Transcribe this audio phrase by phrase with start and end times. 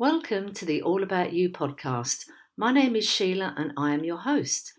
[0.00, 2.26] Welcome to the All About You podcast.
[2.56, 4.74] My name is Sheila and I am your host.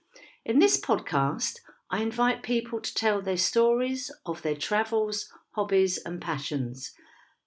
[0.46, 1.60] In this podcast,
[1.92, 6.94] I invite people to tell their stories of their travels, hobbies, and passions.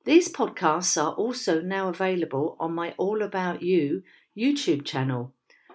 [0.04, 4.02] These podcasts are also now available on my All About You
[4.36, 5.32] YouTube channel.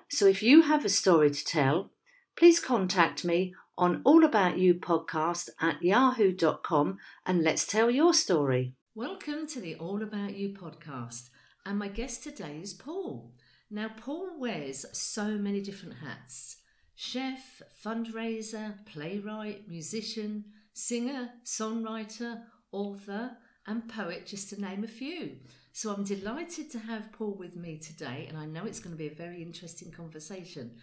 [0.07, 1.89] So if you have a story to tell,
[2.38, 8.73] please contact me on All About You podcast at yahoo.com and let's tell your story.
[8.93, 11.29] Welcome to the All About You podcast.
[11.68, 13.33] And my guest today is Paul.
[13.70, 16.61] Now, Paul wears so many different hats
[16.96, 23.32] chef, fundraiser, playwright, musician, singer, songwriter, author,
[23.68, 25.39] and poet, just to name a few.
[25.74, 28.97] So I'm delighted to have Paul with me today, and I know it's going to
[28.97, 30.77] be a very interesting conversation.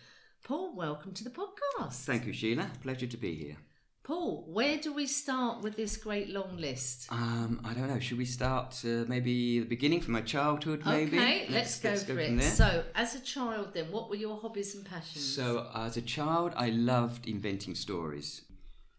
[0.44, 2.04] Paul, welcome to the podcast.
[2.04, 2.70] Thank you, Sheila.
[2.82, 3.56] Pleasure to be here.
[4.04, 7.06] Paul, where do we start with this great long list?
[7.10, 7.98] Um, I don't know.
[7.98, 10.82] Should we start uh, maybe the beginning from my childhood?
[10.84, 11.18] Maybe.
[11.18, 12.42] Okay, let's, let's go let's for go it.
[12.42, 15.24] So, as a child, then, what were your hobbies and passions?
[15.24, 18.42] So, as a child, I loved inventing stories.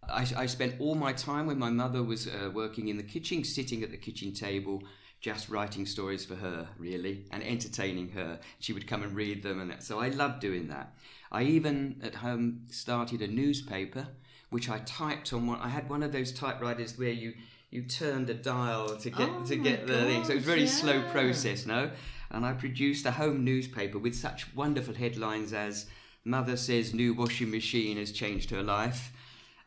[0.09, 3.43] I, I spent all my time when my mother was uh, working in the kitchen,
[3.43, 4.81] sitting at the kitchen table,
[5.21, 8.39] just writing stories for her, really, and entertaining her.
[8.59, 9.83] She would come and read them, and that.
[9.83, 10.95] so I loved doing that.
[11.31, 14.07] I even at home started a newspaper
[14.55, 15.59] which I typed on one.
[15.59, 17.33] I had one of those typewriters where you
[17.71, 20.23] you turn the dial to get oh to get the gosh, thing.
[20.23, 20.69] So it was a very yeah.
[20.69, 21.91] slow process, no.
[22.31, 25.87] And I produced a home newspaper with such wonderful headlines as
[26.23, 29.11] "Mother says new washing machine has changed her life."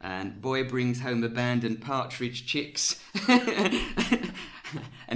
[0.00, 2.98] And boy brings home abandoned partridge chicks.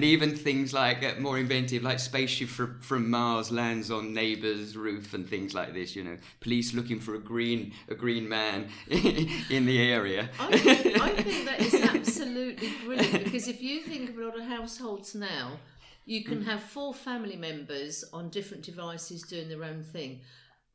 [0.03, 4.77] and even things like uh, more inventive, like spaceship from, from Mars lands on neighbour's
[4.77, 5.95] roof and things like this.
[5.95, 10.29] You know, police looking for a green a green man in the area.
[10.41, 14.37] I think, I think that is absolutely brilliant because if you think of a lot
[14.37, 15.53] of households now,
[16.05, 20.21] you can have four family members on different devices doing their own thing.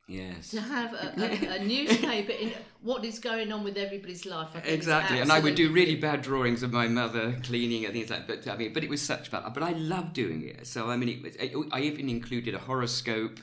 [0.07, 0.51] Yes.
[0.51, 4.49] To have a, a, a newspaper in what is going on with everybody's life.
[4.63, 5.19] exactly.
[5.19, 8.45] And I would do really bad drawings of my mother cleaning and things like that.
[8.45, 9.43] But I mean, but it was such fun.
[9.53, 10.65] But I love doing it.
[10.65, 13.39] So I mean, it was, I even included a horoscope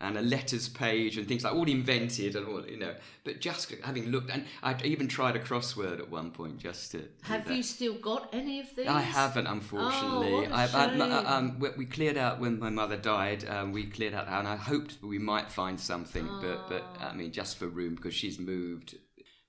[0.00, 2.94] and a letters page and things like all invented and all you know.
[3.24, 7.08] But just having looked and i even tried a crossword at one point just to
[7.22, 8.86] have you still got any of these?
[8.86, 10.46] I haven't unfortunately.
[10.46, 14.28] Oh, I, I, um, we cleared out when my mother died um, we cleared out
[14.28, 16.40] and i hoped we might find something oh.
[16.40, 18.96] but but i mean just for room because she's moved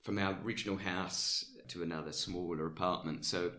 [0.02, 3.52] from our original house to another smaller apartment so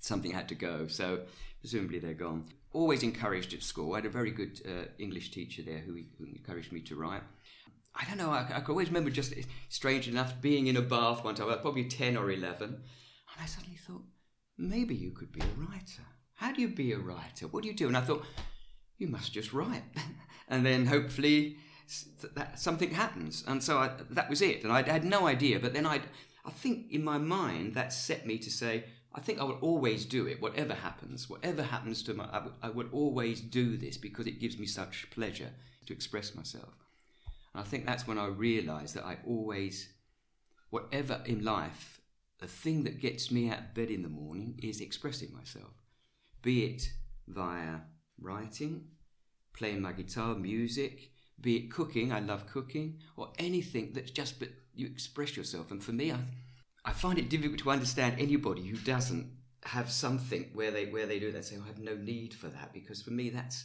[0.00, 0.86] something had to go.
[0.88, 1.20] So
[1.60, 3.92] presumably they're gone always encouraged at school.
[3.92, 7.22] I had a very good uh, English teacher there who, who, encouraged me to write.
[7.94, 9.34] I don't know, I, I always remember just,
[9.68, 12.82] strange enough, being in a bath one time, I was probably 10 or 11, and
[13.40, 14.04] I suddenly thought,
[14.56, 16.02] maybe you could be a writer.
[16.34, 17.48] How do you be a writer?
[17.48, 17.88] What do you do?
[17.88, 18.24] And I thought,
[18.98, 19.82] you must just write.
[20.48, 21.56] and then hopefully
[22.34, 23.42] that something happens.
[23.46, 24.62] And so I, that was it.
[24.62, 25.58] And I had no idea.
[25.58, 26.00] But then I,
[26.44, 30.04] I think in my mind that set me to say, I think I will always
[30.04, 31.28] do it, whatever happens.
[31.28, 34.66] Whatever happens to my, I, w- I would always do this because it gives me
[34.66, 35.50] such pleasure
[35.86, 36.76] to express myself.
[37.52, 39.88] And I think that's when I realised that I always,
[40.70, 42.00] whatever in life,
[42.38, 45.82] the thing that gets me out of bed in the morning is expressing myself,
[46.42, 46.92] be it
[47.26, 47.80] via
[48.20, 48.84] writing,
[49.52, 51.10] playing my guitar, music,
[51.40, 55.70] be it cooking, I love cooking, or anything that's just but you express yourself.
[55.70, 56.18] And for me, I
[56.90, 59.30] I find it difficult to understand anybody who doesn't
[59.62, 61.44] have something where they where they do that.
[61.44, 63.64] Say, oh, I have no need for that because for me that's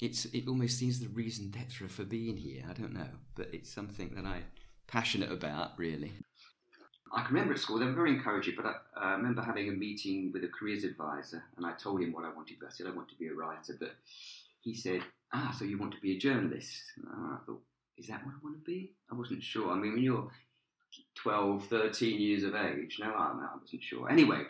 [0.00, 2.64] it's it almost seems the raison d'etre for being here.
[2.70, 4.44] I don't know, but it's something that I'm
[4.86, 6.12] passionate about really.
[7.12, 9.72] I can remember at school they were very encouraging, but I uh, remember having a
[9.72, 12.56] meeting with a careers advisor, and I told him what I wanted.
[12.66, 13.94] I said I want to be a writer, but
[14.62, 15.02] he said,
[15.34, 17.62] "Ah, so you want to be a journalist?" And I thought,
[17.98, 19.70] "Is that what I want to be?" I wasn't sure.
[19.70, 20.30] I mean, when you're
[21.14, 22.98] 12, 13 years of age.
[23.00, 24.10] No, I wasn't sure.
[24.10, 24.44] Anyway,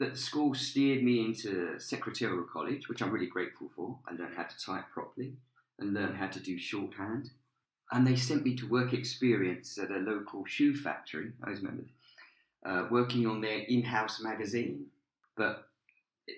[0.00, 3.98] that school steered me into secretarial college, which I'm really grateful for.
[4.06, 5.34] I learned how to type properly
[5.78, 7.30] and learn how to do shorthand.
[7.90, 11.84] And they sent me to work experience at a local shoe factory, I remember,
[12.64, 14.86] uh, working on their in house magazine.
[15.36, 15.68] But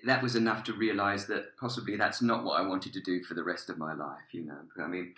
[0.05, 3.35] that was enough to realize that possibly that's not what I wanted to do for
[3.35, 4.57] the rest of my life, you know.
[4.79, 5.13] I mean,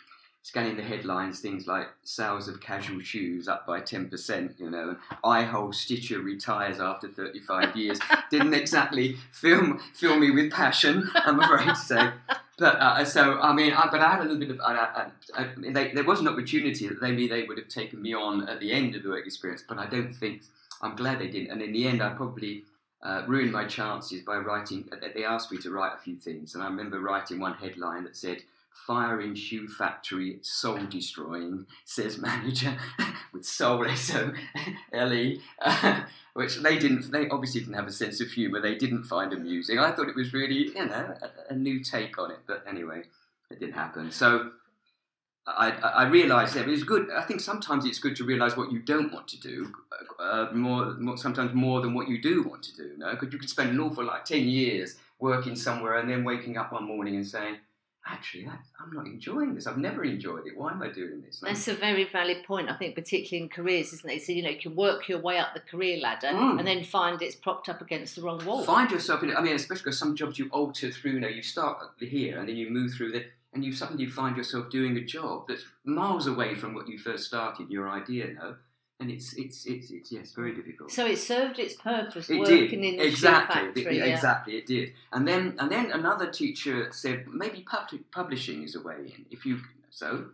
[0.47, 5.43] scanning the headlines, things like sales of casual shoes up by 10%, you know, eye
[5.43, 7.99] hole Stitcher retires after 35 years.
[8.31, 12.11] Didn't exactly fill, fill me with passion, I'm afraid to say.
[12.57, 15.47] But uh, so, I mean, I, but I had a little bit of, I, I,
[15.57, 18.71] they, there was an opportunity that maybe they would have taken me on at the
[18.71, 20.43] end of the work experience, but I don't think,
[20.81, 21.51] I'm glad they didn't.
[21.51, 22.63] And in the end, I probably,
[23.03, 24.87] uh, ruined my chances by writing.
[24.93, 28.05] uh, They asked me to write a few things, and I remember writing one headline
[28.05, 28.43] that said,
[28.85, 32.77] Fire in shoe factory, soul destroying, says manager,
[33.33, 34.31] with soul S O
[34.93, 36.01] L E, uh,
[36.33, 39.79] which they didn't, they obviously didn't have a sense of humour, they didn't find amusing.
[39.79, 43.03] I thought it was really, you know, a, a new take on it, but anyway,
[43.49, 44.11] it didn't happen.
[44.11, 44.51] So
[45.47, 47.09] I, I realised that it was good.
[47.11, 49.73] I think sometimes it's good to realise what you don't want to do,
[50.19, 52.91] uh, more, more sometimes more than what you do want to do.
[52.97, 56.57] No, because you could spend an awful like ten years working somewhere and then waking
[56.57, 57.57] up one morning and saying,
[58.09, 59.67] "Actually, I, I'm not enjoying this.
[59.67, 60.57] I've never enjoyed it.
[60.57, 63.49] Why am I doing this?" And That's a very valid point, I think, particularly in
[63.49, 64.21] careers, isn't it?
[64.23, 66.59] So, you know, you can work your way up the career ladder Mm.
[66.59, 68.63] and then find it's propped up against the wrong wall.
[68.63, 69.35] Find yourself in.
[69.35, 71.11] I mean, especially because some jobs you alter through.
[71.11, 74.37] You know, you start here and then you move through the, and you suddenly find
[74.37, 77.69] yourself doing a job that's miles away from what you first started.
[77.69, 78.55] Your idea, no,
[78.99, 80.91] and it's it's it's, it's yes, very difficult.
[80.91, 83.97] So it served its purpose It working did in the shoe exactly, factory.
[83.97, 84.15] yeah, yeah.
[84.15, 84.53] exactly.
[84.55, 89.13] It did, and then and then another teacher said maybe public, publishing is a way
[89.15, 89.25] in.
[89.29, 89.59] If you
[89.91, 90.29] so,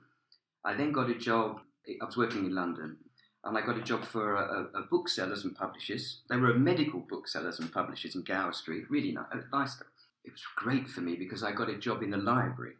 [0.63, 1.59] I then got a job.
[2.01, 2.97] I was working in London,
[3.43, 6.19] and I got a job for a, a, a booksellers and publishers.
[6.29, 8.89] They were a medical booksellers and publishers in Gower Street.
[8.89, 9.43] Really uh, nice.
[9.51, 9.83] nice.
[10.23, 12.75] It was great for me because I got a job in the library,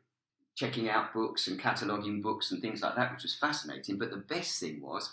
[0.56, 3.98] checking out books and cataloguing books and things like that, which was fascinating.
[3.98, 5.12] But the best thing was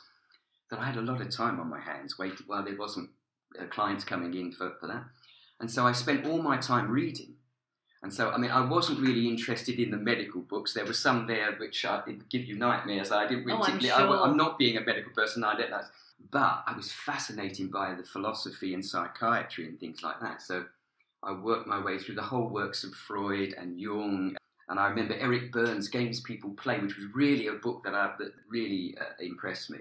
[0.71, 3.11] that I had a lot of time on my hands waiting while there wasn't
[3.59, 5.05] uh, clients coming in for, for that.
[5.59, 7.35] And so I spent all my time reading.
[8.03, 10.73] And so, I mean, I wasn't really interested in the medical books.
[10.73, 12.01] There were some there which uh,
[12.31, 13.13] give you nightmares.
[13.13, 13.93] I didn't really Oh, I'm sure.
[13.93, 15.83] I, am not being a medical person, I don't know.
[16.31, 20.41] But I was fascinated by the philosophy and psychiatry and things like that.
[20.41, 20.65] So
[21.23, 24.35] I worked my way through the whole works of Freud and Jung.
[24.69, 28.15] And I remember Eric Berne's Games People Play, which was really a book that, I,
[28.19, 29.81] that really uh, impressed me.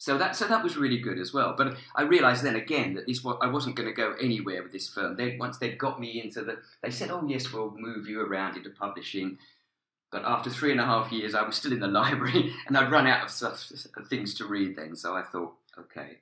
[0.00, 1.54] So that so that was really good as well.
[1.54, 4.72] But I realised then again that this was, I wasn't going to go anywhere with
[4.72, 5.14] this firm.
[5.14, 8.56] They once they'd got me into the, they said, "Oh yes, we'll move you around
[8.56, 9.36] into publishing."
[10.10, 12.90] But after three and a half years, I was still in the library, and I'd
[12.90, 13.70] run out of stuff,
[14.08, 14.74] things to read.
[14.74, 16.20] Then, so I thought, okay.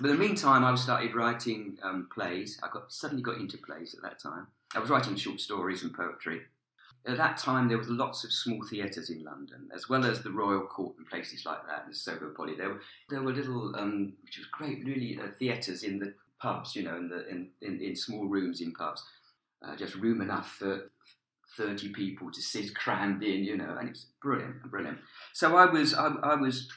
[0.00, 2.58] But in the meantime, I started writing um, plays.
[2.60, 4.48] I got suddenly got into plays at that time.
[4.74, 6.42] I was writing short stories and poetry.
[7.04, 10.30] At that time, there was lots of small theatres in London, as well as the
[10.30, 12.54] Royal Court and places like that, and Soho Poly.
[12.54, 16.76] There were there were little, um, which was great, really, uh, theatres in the pubs,
[16.76, 19.02] you know, in the in, in, in small rooms in pubs,
[19.66, 20.90] uh, just room enough for
[21.56, 24.98] thirty people to sit crammed in, you know, and it's brilliant, brilliant.
[25.32, 26.70] So I was I, I was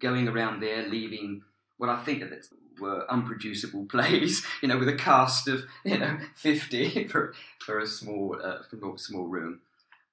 [0.00, 1.42] going around there, leaving
[1.76, 2.48] what I think that
[2.80, 7.86] were unproducible plays, you know, with a cast of you know fifty for for a
[7.86, 9.60] small uh, for a small room.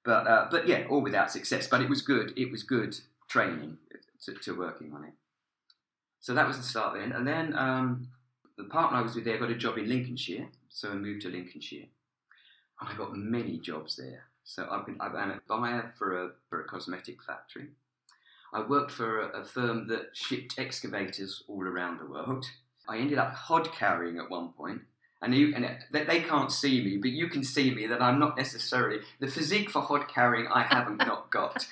[0.04, 1.66] But uh, but yeah, all without success.
[1.66, 2.32] But it was good.
[2.36, 2.98] It was good
[3.28, 3.78] training
[4.24, 5.14] to, to working on it.
[6.20, 8.08] So that was the start then, and then um,
[8.56, 11.28] the partner I was with there got a job in Lincolnshire, so I moved to
[11.28, 11.86] Lincolnshire,
[12.80, 14.24] and I got many jobs there.
[14.44, 17.68] So I've been I'm a buyer for a for a cosmetic factory.
[18.52, 22.44] I worked for a, a firm that shipped excavators all around the world.
[22.88, 24.82] I ended up hod carrying at one point,
[25.22, 28.18] and, you, and it, they, can't see me, but you can see me that I'm
[28.18, 30.48] not necessarily the physique for hod carrying.
[30.48, 31.66] I haven't not got.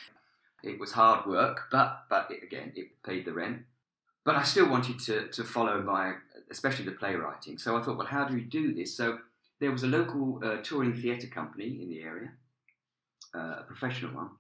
[0.63, 3.63] It was hard work, but but it, again, it paid the rent.
[4.25, 6.15] But I still wanted to to follow my,
[6.51, 7.59] especially the playwriting.
[7.59, 8.95] So I thought, well, how do we do this?
[8.95, 9.19] So
[9.59, 12.31] there was a local uh, touring theatre company in the area,
[13.35, 14.31] uh, a professional one,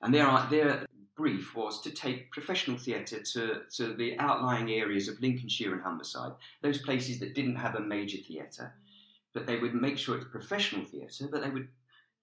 [0.00, 0.86] and their their
[1.18, 6.34] brief was to take professional theatre to, to the outlying areas of Lincolnshire and Humberside,
[6.62, 8.72] those places that didn't have a major theatre,
[9.34, 11.68] but they would make sure it's professional theatre, but they would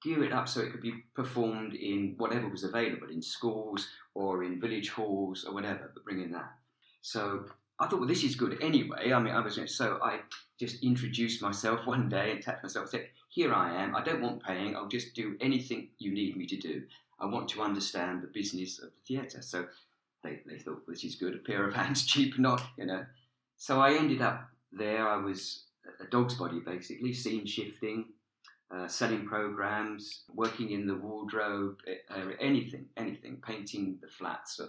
[0.01, 4.43] gear it up so it could be performed in whatever was available, in schools or
[4.45, 6.53] in village halls or whatever, but bring in that.
[7.01, 7.45] So
[7.79, 9.11] I thought, well, this is good anyway.
[9.11, 10.19] I mean, I was so I
[10.57, 13.95] just introduced myself one day and tapped myself and said, "Here I am.
[13.95, 14.75] I don't want paying.
[14.75, 16.83] I'll just do anything you need me to do.
[17.19, 19.41] I want to understand the business of the theatre.
[19.41, 19.67] So
[20.23, 21.35] they, they thought, "This is good.
[21.35, 23.05] A pair of hands, cheap, not you know."
[23.57, 25.07] So I ended up there.
[25.07, 25.65] I was
[25.99, 28.05] a dog's body basically, scene shifting,
[28.71, 31.77] uh, selling programs, working in the wardrobe,
[32.09, 34.59] uh, anything, anything, painting the flats.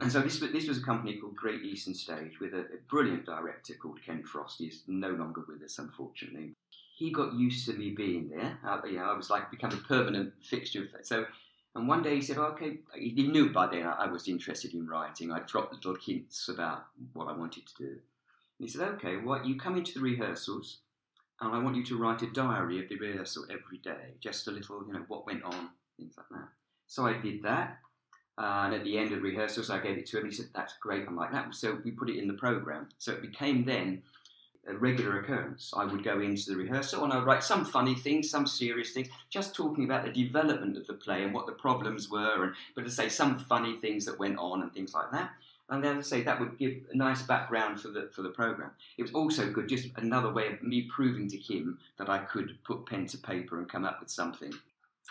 [0.00, 3.26] And so this, this was a company called Great Eastern Stage with a, a brilliant
[3.26, 4.58] director called Ken Frost.
[4.58, 6.54] He's no longer with us, unfortunately.
[6.96, 8.58] He got used to me being there.
[8.64, 10.86] Uh, I was like become a permanent fixture.
[11.02, 11.26] So,
[11.74, 15.30] and one day he said, "Okay." He knew by then I was interested in writing.
[15.30, 17.90] I dropped little hints about what I wanted to do.
[17.90, 18.00] And
[18.58, 20.78] he said, "Okay, well, you come into the rehearsals,
[21.40, 24.50] and I want you to write a diary of the rehearsal every day, just a
[24.50, 26.48] little, you know, what went on, things like that."
[26.86, 27.78] So I did that.
[28.36, 30.26] Uh, and at the end of rehearsals, I gave it to him.
[30.26, 32.88] He said, "That's great." I'm like, "That." So we put it in the program.
[32.98, 34.02] So it became then
[34.66, 35.72] a regular occurrence.
[35.76, 38.90] I would go into the rehearsal and I would write some funny things, some serious
[38.90, 42.54] things, just talking about the development of the play and what the problems were, and
[42.74, 45.30] but to say some funny things that went on and things like that.
[45.70, 48.72] And then I say that would give a nice background for the for the program.
[48.98, 52.58] It was also good, just another way of me proving to him that I could
[52.64, 54.52] put pen to paper and come up with something.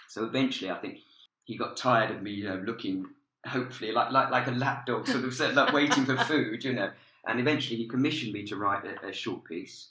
[0.07, 0.99] So eventually, I think
[1.45, 3.07] he got tired of me, you know, looking
[3.45, 6.91] hopefully like like like a lapdog, sort of like waiting for food, you know.
[7.27, 9.89] And eventually, he commissioned me to write a, a short piece.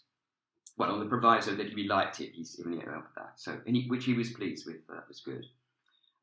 [0.76, 3.32] Well, on the proviso that he liked it, he's even up that.
[3.36, 4.86] So, he, which he was pleased with.
[4.88, 5.46] That was good.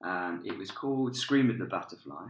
[0.04, 2.28] Um, it was called "Scream of the Butterfly,"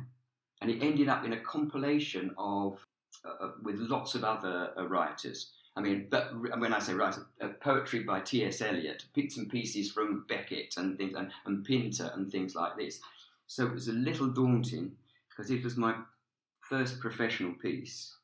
[0.61, 2.85] and it ended up in a compilation of
[3.23, 5.51] uh, uh with lots of other uh, writers.
[5.77, 8.61] I mean, but when I say writers, uh, poetry by T.S.
[8.61, 13.01] Eliot, bits and pieces from Beckett and things, and, and Pinter and things like this.
[13.47, 14.93] So it was a little daunting
[15.29, 15.95] because it was my
[16.61, 18.14] first professional piece,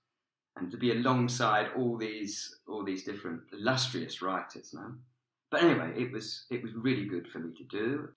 [0.58, 4.94] and to be alongside all these all these different illustrious writers now.
[5.50, 8.10] But anyway, it was it was really good for me to do.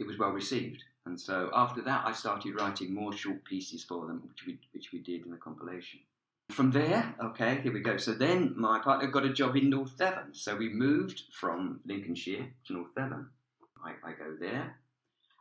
[0.00, 4.06] It was well received, and so after that, I started writing more short pieces for
[4.06, 6.00] them, which we which we did in the compilation.
[6.50, 7.96] From there, okay, here we go.
[7.96, 12.46] So then my partner got a job in North Devon, so we moved from Lincolnshire
[12.66, 13.30] to North Devon.
[13.82, 14.76] I, I go there,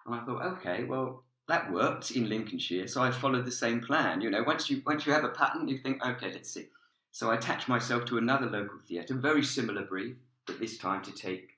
[0.05, 4.21] and I thought, okay, well, that worked in Lincolnshire, so I followed the same plan.
[4.21, 6.67] You know, once you once you have a pattern, you think, okay, let's see.
[7.11, 10.15] So I attached myself to another local theatre, very similar brief,
[10.47, 11.51] but this time to take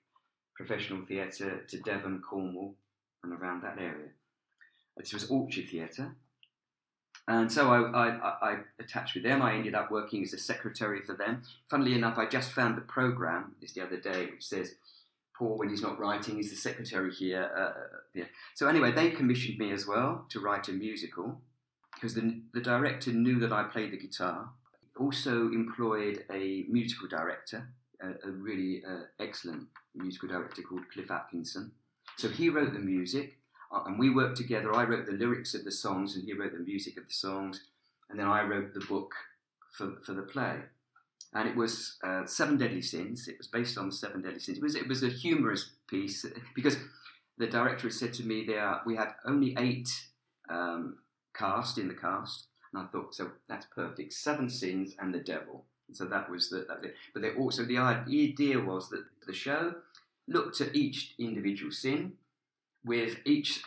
[0.56, 2.76] professional theatre to Devon, Cornwall,
[3.24, 4.10] and around that area.
[4.98, 6.16] This was Orchard Theatre.
[7.28, 9.42] And so I, I, I, attached with them.
[9.42, 11.42] I ended up working as a secretary for them.
[11.70, 14.76] Funnily enough, I just found the programme this the other day, which says
[15.38, 17.52] Paul, when he's not writing, he's the secretary here.
[17.56, 18.26] Uh, yeah.
[18.54, 21.42] So anyway, they commissioned me as well to write a musical
[21.94, 24.50] because the, the director knew that I played the guitar.
[24.98, 27.68] Also employed a musical director,
[28.02, 31.72] a, a really uh, excellent musical director called Cliff Atkinson.
[32.18, 33.38] So he wrote the music,
[33.74, 34.74] uh, and we worked together.
[34.74, 37.62] I wrote the lyrics of the songs, and he wrote the music of the songs,
[38.10, 39.14] and then I wrote the book
[39.74, 40.60] for, for the play
[41.36, 43.28] and it was uh, Seven Deadly Sins.
[43.28, 44.58] It was based on the Seven Deadly Sins.
[44.58, 46.26] It was it was a humorous piece
[46.56, 46.78] because
[47.38, 49.90] the director had said to me there we had only eight
[50.50, 50.98] um,
[51.38, 54.14] cast in the cast, and I thought so that's perfect.
[54.14, 55.66] Seven sins and the devil.
[55.92, 56.96] So that was the that was it.
[57.14, 59.76] But they also the idea was that the show
[60.28, 62.14] looked at each individual sin
[62.84, 63.62] with each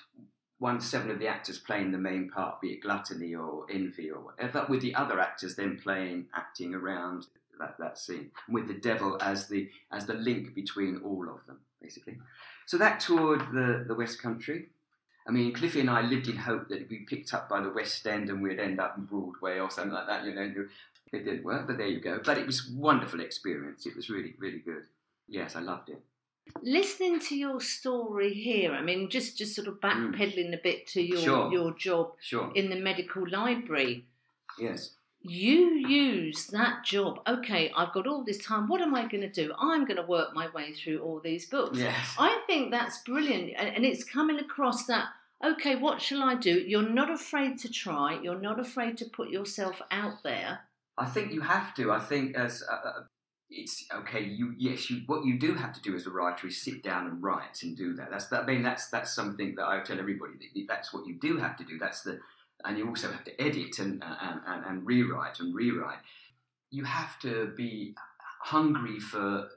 [0.58, 4.20] one seven of the actors playing the main part, be it gluttony or envy or
[4.20, 7.26] whatever, with the other actors then playing acting around
[7.58, 11.58] that, that scene with the devil as the as the link between all of them
[11.80, 12.18] basically.
[12.66, 14.68] So that toured the, the west country.
[15.26, 17.68] I mean cliffy and i lived in hope that we'd be picked up by the
[17.68, 20.50] west end and we'd end up in broadway or something like that you know
[21.12, 22.20] it didn't work but there you go.
[22.24, 23.84] But it was wonderful experience.
[23.84, 24.84] It was really really good.
[25.28, 26.00] Yes i loved it.
[26.62, 30.58] Listening to your story here i mean just just sort of backpedaling mm.
[30.58, 31.52] a bit to your sure.
[31.52, 32.50] your job sure.
[32.54, 34.06] in the medical library.
[34.58, 37.20] Yes you use that job.
[37.26, 38.68] Okay, I've got all this time.
[38.68, 39.52] What am I going to do?
[39.58, 41.78] I'm going to work my way through all these books.
[41.78, 42.14] Yes.
[42.18, 43.52] I think that's brilliant.
[43.56, 45.06] And, it's coming across that,
[45.44, 46.52] okay, what shall I do?
[46.52, 50.60] You're not afraid to try, you're not afraid to put yourself out there.
[50.96, 51.92] I think you have to.
[51.92, 52.92] I think as uh, uh,
[53.50, 54.22] it's okay.
[54.24, 57.06] You yes, you what you do have to do as a writer is sit down
[57.06, 58.10] and write and do that.
[58.10, 58.42] That's that.
[58.42, 60.32] I mean, that's that's something that I tell everybody.
[60.32, 61.78] That that's what you do have to do.
[61.78, 62.18] That's the
[62.64, 65.98] and you also have to edit and, and, and, and rewrite and rewrite.
[66.70, 67.94] You have to be
[68.40, 69.48] hungry for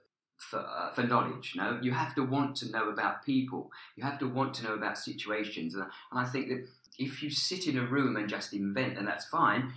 [0.49, 1.53] for, uh, for knowledge.
[1.53, 3.71] You know, you have to want to know about people.
[3.95, 5.75] You have to want to know about situations.
[5.75, 6.67] And, and I think that
[6.97, 9.73] if you sit in a room and just invent, and that's fine.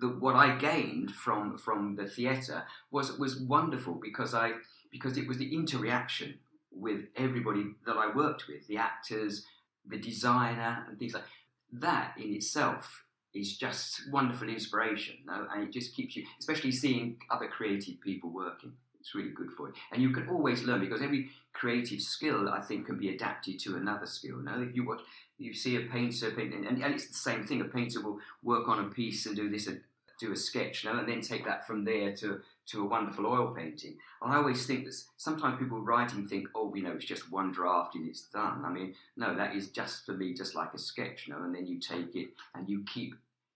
[0.00, 4.52] The, what I gained from from the theatre was was wonderful because I
[4.90, 6.38] because it was the interaction
[6.70, 9.46] with everybody that I worked with, the actors,
[9.86, 11.24] the designer, and things like
[11.72, 17.48] that in itself is just wonderful inspiration, and it just keeps you, especially seeing other
[17.48, 18.72] creative people working.
[19.00, 22.60] It's really good for you, and you can always learn because every creative skill I
[22.60, 24.36] think can be adapted to another skill.
[24.36, 25.00] No, if you watch,
[25.38, 27.60] you see a painter painting, and, and it's the same thing.
[27.60, 29.80] A painter will work on a piece and do this and
[30.22, 33.48] do a sketch, no, and then take that from there to to a wonderful oil
[33.48, 33.96] painting.
[34.22, 37.50] And I always think that sometimes people writing think, oh, you know, it's just one
[37.50, 38.64] draft and it's done.
[38.64, 41.52] I mean, no, that is just for me, just like a sketch, you know, and
[41.52, 43.14] then you take it and you keep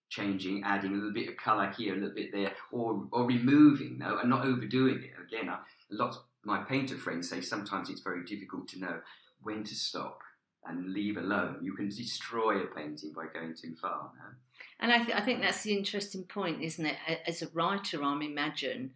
[0.09, 3.97] changing, adding a little bit of colour here, a little bit there, or, or removing,
[3.99, 5.13] no, and not overdoing it.
[5.25, 5.59] Again, I,
[5.91, 9.01] lots my painter friends say sometimes it's very difficult to know
[9.43, 10.21] when to stop
[10.69, 11.59] and leave alone.
[11.63, 14.11] You can destroy a painting by going too far.
[14.17, 14.25] No?
[14.81, 16.97] And I, th- I think that's the interesting point, isn't it?
[17.27, 18.93] As a writer, I'm imagine,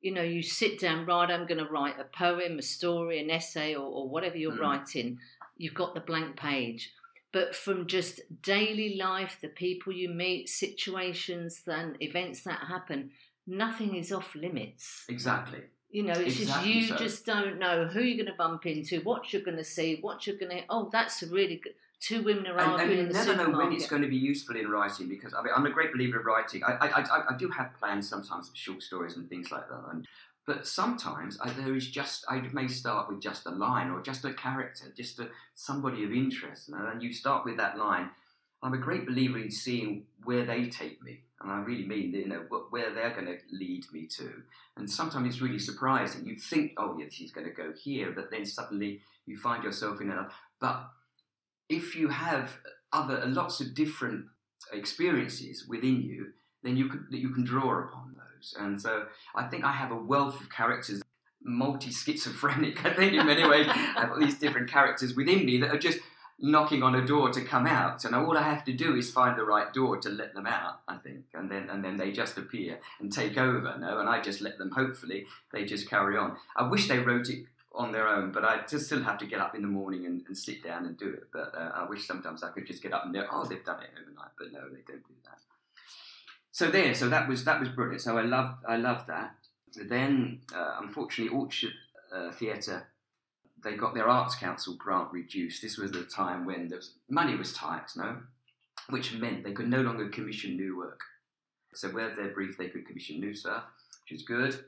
[0.00, 3.30] you know, you sit down, right, I'm going to write a poem, a story, an
[3.30, 4.60] essay, or, or whatever you're Mm.
[4.60, 5.18] writing,
[5.56, 6.92] you've got the blank page.
[7.32, 13.10] But from just daily life, the people you meet, situations and events that happen,
[13.46, 15.04] nothing is off limits.
[15.08, 15.62] Exactly.
[15.94, 16.96] You know, it's Exactly just you so.
[16.96, 20.26] just don't know who you're going to bump into, what you're going to see, what
[20.26, 20.64] you're going to.
[20.68, 21.74] Oh, that's a really good.
[22.00, 24.16] Two women are arguing and you in the never know when it's going to be
[24.16, 26.64] useful in writing because I mean, I'm a great believer of writing.
[26.64, 29.84] I, I, I, I do have plans sometimes for short stories and things like that.
[29.92, 30.04] And,
[30.48, 34.24] but sometimes I, there is just, I may start with just a line or just
[34.24, 36.70] a character, just a, somebody of interest.
[36.70, 38.10] And you start with that line.
[38.64, 41.20] I'm a great believer in seeing where they take me.
[41.44, 44.32] And I really mean, you know, wh- where they're going to lead me to.
[44.78, 46.26] And sometimes it's really surprising.
[46.26, 50.00] You think, oh, yes, he's going to go here, but then suddenly you find yourself
[50.00, 50.30] in another.
[50.58, 50.88] But
[51.68, 52.56] if you have
[52.94, 54.24] other lots of different
[54.72, 56.32] experiences within you,
[56.62, 58.54] then you can you can draw upon those.
[58.58, 61.02] And so I think I have a wealth of characters,
[61.42, 62.82] multi schizophrenic.
[62.86, 65.78] I think in many ways I have all these different characters within me that are
[65.78, 65.98] just
[66.38, 69.38] knocking on a door to come out, and all I have to do is find
[69.38, 70.80] the right door to let them out.
[70.88, 73.76] I think, and then and then they just appear and take over.
[73.78, 74.70] No, and I just let them.
[74.70, 76.36] Hopefully, they just carry on.
[76.56, 79.40] I wish they wrote it on their own, but I just still have to get
[79.40, 81.24] up in the morning and, and sit down and do it.
[81.32, 83.82] But uh, I wish sometimes I could just get up and go, oh, they've done
[83.82, 85.38] it overnight, but no, they don't do that.
[86.52, 88.02] So there, so that was that was brilliant.
[88.02, 89.34] So I loved I loved that.
[89.76, 91.72] Then, uh, unfortunately, Orchard
[92.14, 92.86] uh, Theatre
[93.64, 95.62] they got their Arts Council grant reduced.
[95.62, 98.18] This was the time when the money was tight, no,
[98.90, 101.00] which meant they could no longer commission new work.
[101.74, 103.64] So where they're brief, they could commission new stuff,
[104.04, 104.64] which is good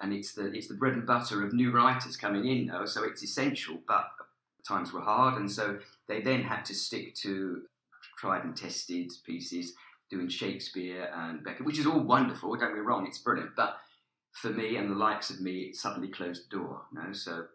[0.00, 3.04] and it's the it's the bread and butter of new writers coming in now, so
[3.04, 3.78] it's essential.
[3.86, 4.08] But
[4.66, 5.78] times were hard, and so
[6.08, 7.62] they then had to stick to
[8.18, 9.74] tried and tested pieces,
[10.10, 12.50] doing Shakespeare and Beckett, which is all wonderful.
[12.50, 13.54] Don't get me wrong, it's brilliant.
[13.56, 13.76] But
[14.32, 16.82] for me and the likes of me, it suddenly closed the door.
[16.92, 17.46] No, so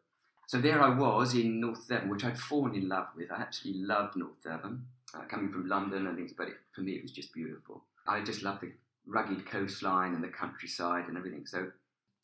[0.48, 3.32] so there I was in North Devon, which I'd fallen in love with.
[3.32, 6.34] I absolutely loved North Devon, uh, coming from London and things.
[6.38, 7.84] But it, for me, it was just beautiful.
[8.08, 8.72] I just loved the
[9.08, 11.46] rugged coastline and the countryside and everything.
[11.46, 11.72] So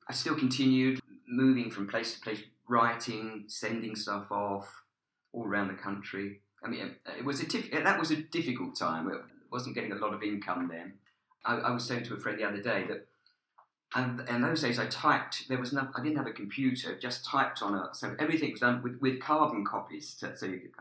[0.08, 4.84] I still continued moving from place to place, writing, sending stuff off
[5.34, 6.41] all around the country.
[6.63, 9.08] I mean, it was a tif- that was a difficult time.
[9.08, 9.17] I
[9.51, 10.93] wasn't getting a lot of income then.
[11.45, 13.08] I, I was saying to a friend the other day that,
[13.95, 15.47] and in those days I typed.
[15.47, 16.97] There was no, I didn't have a computer.
[16.97, 17.89] Just typed on a.
[17.93, 20.15] So everything was done with, with carbon copies.
[20.15, 20.71] To, so you could,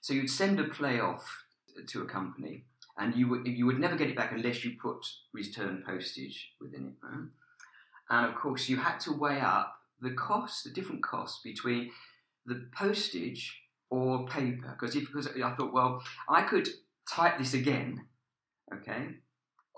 [0.00, 1.44] so you'd send a play off
[1.86, 2.64] to a company,
[2.96, 6.86] and you would you would never get it back unless you put return postage within
[6.86, 6.94] it.
[7.02, 7.28] Right?
[8.10, 11.90] And of course, you had to weigh up the costs, the different costs between
[12.46, 14.76] the postage or paper.
[14.78, 16.68] Because if because I thought, well, I could
[17.10, 18.06] type this again,
[18.72, 19.16] okay,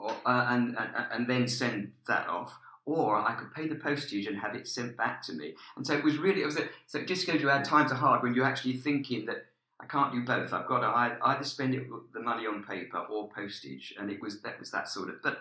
[0.01, 2.59] or, uh, and, and and then send that off.
[2.87, 5.55] Or I could pay the postage and have it sent back to me.
[5.77, 7.93] And so it was really, it was a, so it just goes you how times
[7.93, 9.47] are hard when you're actually thinking that
[9.79, 10.53] I can't do both.
[10.53, 13.95] I've got to either spend it the money on paper or postage.
[13.99, 15.41] And it was that was that sort of, but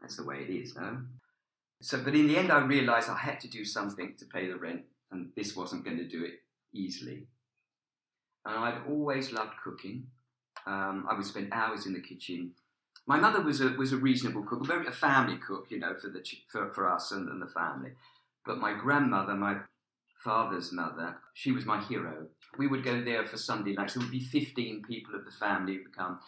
[0.00, 0.98] that's the way it is, no?
[1.80, 4.56] So, but in the end, I realised I had to do something to pay the
[4.56, 7.26] rent, and this wasn't going to do it easily.
[8.44, 10.06] And I'd always loved cooking.
[10.66, 12.52] Um, I would spend hours in the kitchen.
[13.08, 15.94] My mother was a was a reasonable cook, a very a family cook, you know,
[15.94, 17.92] for the for, for us and, and the family.
[18.44, 19.56] But my grandmother, my
[20.22, 22.26] father's mother, she was my hero.
[22.58, 23.94] We would go there for Sunday nights.
[23.94, 26.20] There would be fifteen people of the family who would come,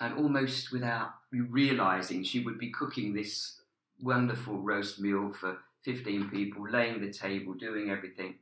[0.00, 3.60] and almost without realising, she would be cooking this
[4.00, 8.34] wonderful roast meal for 15 people, laying the table, doing everything.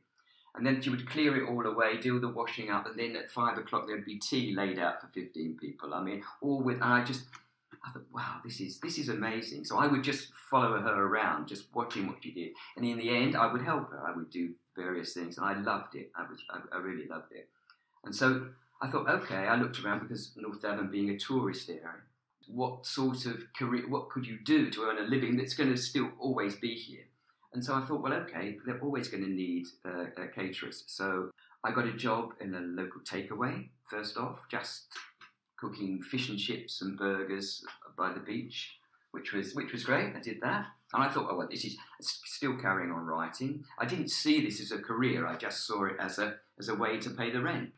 [0.55, 3.31] And then she would clear it all away, do the washing up, and then at
[3.31, 5.93] five o'clock there'd be tea laid out for 15 people.
[5.93, 7.23] I mean, all with, I just,
[7.83, 9.65] I thought, wow, this is this is amazing.
[9.65, 12.51] So I would just follow her around, just watching what she did.
[12.77, 14.03] And in the end, I would help her.
[14.07, 16.11] I would do various things, and I loved it.
[16.15, 17.49] I was, I, I really loved it.
[18.03, 18.47] And so
[18.81, 22.01] I thought, okay, I looked around because North Devon being a tourist area,
[22.47, 25.77] what sort of career, what could you do to earn a living that's going to
[25.77, 27.05] still always be here?
[27.53, 30.83] And so I thought, well, okay, they're always going to need uh, caterers.
[30.87, 31.31] So
[31.63, 34.85] I got a job in a local takeaway, first off, just
[35.61, 37.63] cooking fish and chips and burgers
[37.95, 38.77] by the beach,
[39.11, 40.15] which was which was great.
[40.15, 43.63] I did that, and I thought, oh, well, this is still carrying on writing.
[43.77, 45.27] I didn't see this as a career.
[45.27, 47.69] I just saw it as a as a way to pay the rent.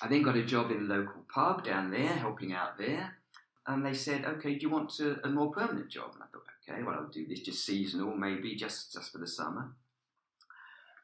[0.00, 3.16] I then got a job in a local pub down there, helping out there.
[3.66, 6.12] And they said, okay, do you want a, a more permanent job?
[6.14, 9.26] And I thought, okay, well, I'll do this just seasonal, maybe just, just for the
[9.26, 9.72] summer.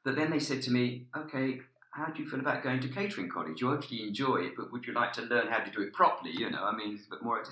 [0.05, 1.61] But then they said to me, okay,
[1.95, 3.61] how do you feel about going to catering college?
[3.61, 6.33] You actually enjoy it, but would you like to learn how to do it properly?
[6.33, 7.43] You know, I mean, it's a bit more.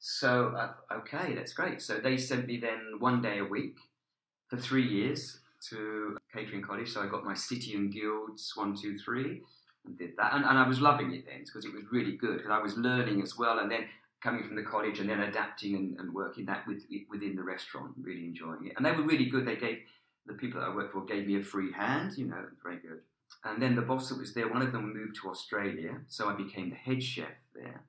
[0.00, 1.80] So, uh, okay, that's great.
[1.80, 3.76] So they sent me then one day a week
[4.48, 6.90] for three years to catering college.
[6.92, 9.42] So I got my City and Guilds one, two, three,
[9.86, 10.34] and did that.
[10.34, 12.76] And, and I was loving it then because it was really good because I was
[12.76, 13.60] learning as well.
[13.60, 13.84] And then
[14.20, 17.92] coming from the college and then adapting and, and working that with, within the restaurant,
[18.02, 18.72] really enjoying it.
[18.76, 19.46] And they were really good.
[19.46, 19.78] They gave
[20.26, 23.00] the people that I worked for gave me a free hand, you know, very good.
[23.44, 26.34] And then the boss that was there, one of them moved to Australia, so I
[26.34, 27.84] became the head chef there.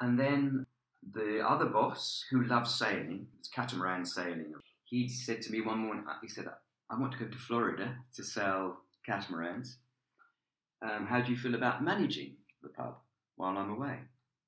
[0.00, 0.66] And then
[1.14, 4.54] the other boss, who loves sailing, it's catamaran sailing,
[4.84, 6.46] he said to me one morning, he said,
[6.90, 9.78] I want to go to Florida to sell catamarans.
[10.82, 12.96] Um, how do you feel about managing the pub
[13.36, 13.98] while I'm away?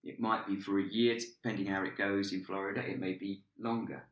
[0.05, 2.81] It might be for a year, depending how it goes in Florida.
[2.81, 4.05] It may be longer.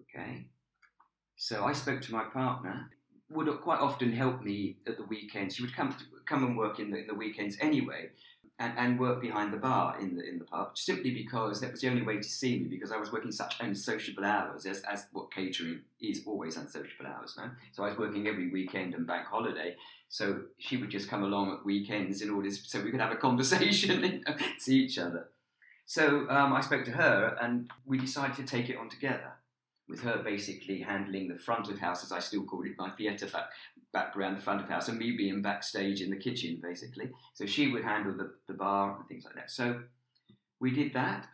[0.00, 0.46] Okay.
[1.36, 2.90] So I spoke to my partner.
[3.32, 5.56] Would quite often help me at the weekends.
[5.56, 8.10] She would come come and work in the, in the weekends anyway,
[8.58, 11.80] and, and work behind the bar in the in the pub simply because that was
[11.80, 15.06] the only way to see me because I was working such unsociable hours as, as
[15.12, 17.34] what catering is always unsociable hours.
[17.36, 17.50] No?
[17.72, 19.76] So I was working every weekend and bank holiday.
[20.08, 23.16] So she would just come along at weekends in order so we could have a
[23.16, 25.28] conversation and see each other.
[25.86, 29.32] So um, I spoke to her and we decided to take it on together
[29.88, 33.26] with her basically handling the front of house, as I still call it, my theatre
[33.26, 33.50] back,
[33.92, 37.10] background, the front of house, and me being backstage in the kitchen, basically.
[37.34, 39.50] So she would handle the, the bar and things like that.
[39.50, 39.80] So
[40.60, 41.26] we did that.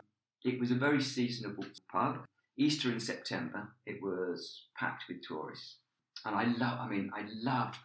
[0.44, 2.24] It was a very seasonable pub.
[2.56, 5.76] Easter in September, it was packed with tourists.
[6.24, 7.76] And I love, I mean, I loved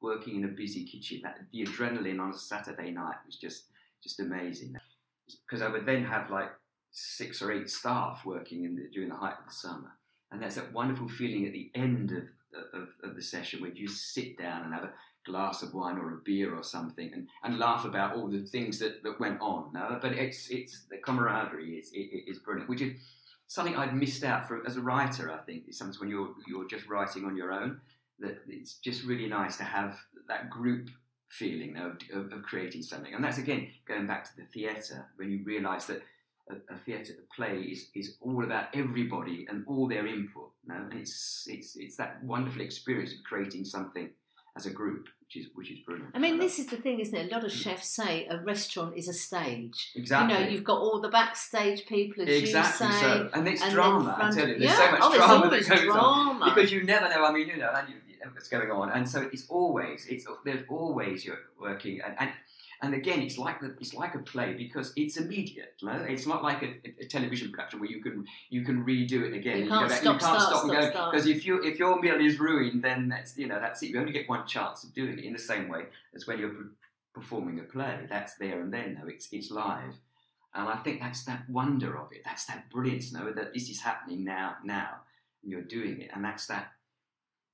[0.00, 1.20] working in a busy kitchen.
[1.22, 3.66] That, the adrenaline on a Saturday night was just,
[4.02, 4.74] just amazing.
[5.46, 6.50] Because I would then have like
[6.90, 9.92] six or eight staff working in the, during the height of the summer.
[10.30, 13.86] And there's that wonderful feeling at the end of, of, of, the session where you
[13.86, 14.92] sit down and have a
[15.24, 18.78] glass of wine or a beer or something and, and laugh about all the things
[18.78, 19.70] that, that went on.
[19.72, 19.98] No?
[20.00, 22.98] But it's, it's the camaraderie is, is brilliant, which is
[23.46, 25.64] something I'd missed out from as a writer, I think.
[25.68, 27.80] It's sometimes when you're, you're just writing on your own,
[28.18, 30.90] that it's just really nice to have that group
[31.28, 33.14] feeling of, of, of creating something.
[33.14, 36.02] And that's again going back to the theatre when you realise that
[36.48, 40.50] a, a theatre, a play is, is all about everybody and all their input.
[40.64, 40.86] You know?
[40.90, 44.10] And it's, it's, it's that wonderful experience of creating something
[44.56, 46.10] as a group, which is which is brilliant.
[46.14, 47.30] I mean, this is the thing, isn't it?
[47.30, 49.92] A lot of chefs say a restaurant is a stage.
[49.94, 50.34] Exactly.
[50.34, 53.30] You know, you've got all the backstage people, as exactly you say, so.
[53.34, 54.16] and it's and drama.
[54.18, 54.76] I tell you, there's yeah.
[54.76, 56.00] so much oh, drama that goes drama.
[56.00, 57.24] on because you never know.
[57.24, 57.70] I mean, you know,
[58.32, 62.30] what's going on, and so it's always it's there's always you're working, and, and
[62.82, 65.74] and again, it's like the, it's like a play because it's immediate.
[65.82, 65.92] No?
[65.92, 69.64] It's not like a, a, television production where you can you can redo it again.
[69.64, 72.00] You can't, back, stop, you can't start, stop, and go because if you if your
[72.00, 73.90] meal is ruined, then that's you know that's it.
[73.90, 75.84] You only get one chance of doing it in the same way
[76.14, 76.54] as when you're
[77.14, 78.06] performing a play.
[78.08, 78.98] That's there and then.
[79.00, 79.94] No, it's it's live.
[80.54, 82.22] And I think that's that wonder of it.
[82.24, 85.00] That's that brilliance, no, that this is happening now, now,
[85.42, 86.72] and you're doing it, and that's that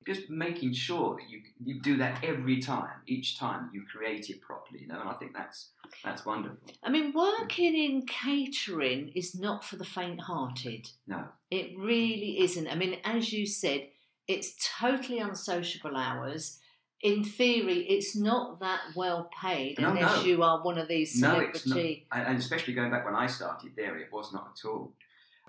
[0.06, 4.40] just making sure that you you do that every time, each time you create it
[4.40, 5.70] properly, you know, and I think that's
[6.04, 6.58] that's wonderful.
[6.82, 10.90] I mean, working in catering is not for the faint-hearted.
[11.06, 12.68] No, it really isn't.
[12.68, 13.88] I mean, as you said,
[14.28, 16.58] it's totally unsociable hours.
[17.00, 20.22] In theory, it's not that well paid no, unless no.
[20.22, 22.06] you are one of these celebrity.
[22.14, 24.92] No, and especially going back when I started there, it was not at all.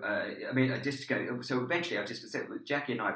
[0.02, 1.40] Uh, I mean, I just go.
[1.42, 3.12] So eventually, I just said, Jackie and I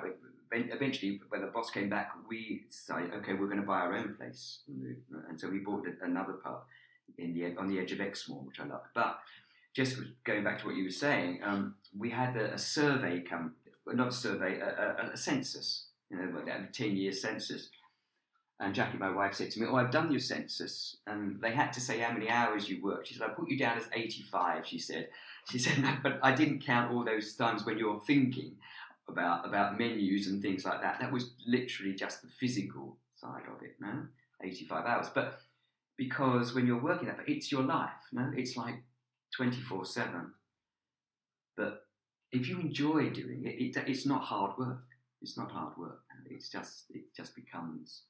[0.53, 4.15] eventually, when the boss came back, we decided, okay, we're going to buy our own
[4.15, 6.63] place, and so we bought another pub
[7.17, 8.83] in the on the edge of Exmoor, which I love.
[8.95, 9.19] But
[9.75, 13.55] just going back to what you were saying, um, we had a, a, survey come,
[13.87, 17.69] not a survey, a, a, a census, you know, a ten-year census.
[18.61, 21.73] And Jackie, my wife, said to me, "Oh, I've done your census," and they had
[21.75, 23.09] to say how many hours you worked.
[23.09, 25.09] She said, "I put you down as 85." She said,
[25.49, 28.57] "She said, no, but I didn't count all those times when you're thinking."
[29.09, 30.99] About about menus and things like that.
[31.01, 34.07] That was literally just the physical side of it, no?
[34.43, 35.07] 85 hours.
[35.15, 35.41] But
[35.97, 38.31] because when you're working that, but it's your life, no?
[38.37, 38.83] It's like
[39.37, 40.33] 24 7.
[41.57, 41.83] But
[42.33, 44.85] if you enjoy doing it, it, it's not hard work.
[45.21, 46.03] It's not hard work.
[46.31, 48.03] It's just it just becomes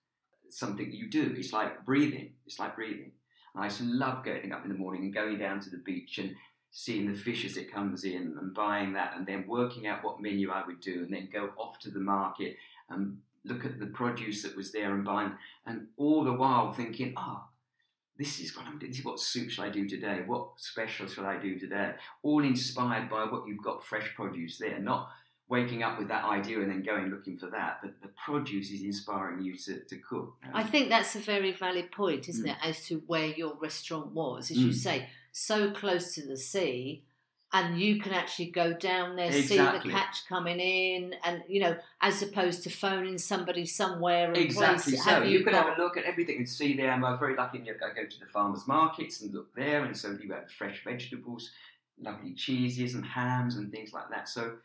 [0.50, 1.34] something you do.
[1.36, 2.32] It's like breathing.
[2.46, 3.12] It's like breathing.
[3.54, 6.18] And I just love getting up in the morning and going down to the beach
[6.18, 6.34] and
[6.70, 10.20] seeing the fish as it comes in and buying that and then working out what
[10.20, 12.56] menu I would do and then go off to the market
[12.90, 15.32] and look at the produce that was there and buying
[15.66, 17.48] and all the while thinking, ah, oh,
[18.18, 18.92] this is what I'm doing.
[19.02, 20.22] What soup shall I do today?
[20.26, 21.92] What special shall I do today?
[22.22, 25.08] All inspired by what you've got fresh produce there, not
[25.48, 27.78] waking up with that idea and then going looking for that.
[27.80, 30.34] But the produce is inspiring you to, to cook.
[30.52, 32.50] I think that's a very valid point, isn't mm.
[32.50, 34.50] it, as to where your restaurant was.
[34.50, 34.62] As mm.
[34.62, 37.04] you say, so close to the sea,
[37.52, 41.76] and you can actually go down there, see the catch coming in, and you know,
[42.00, 44.92] as opposed to phoning somebody somewhere and Exactly.
[44.92, 46.90] place, So have you, you could got, have a look at everything and see there.
[46.90, 47.60] And I'm very lucky.
[47.60, 51.50] I go to the farmers markets and look there, and so you have fresh vegetables,
[52.00, 54.28] lovely cheeses and hams and things like that.
[54.28, 54.56] So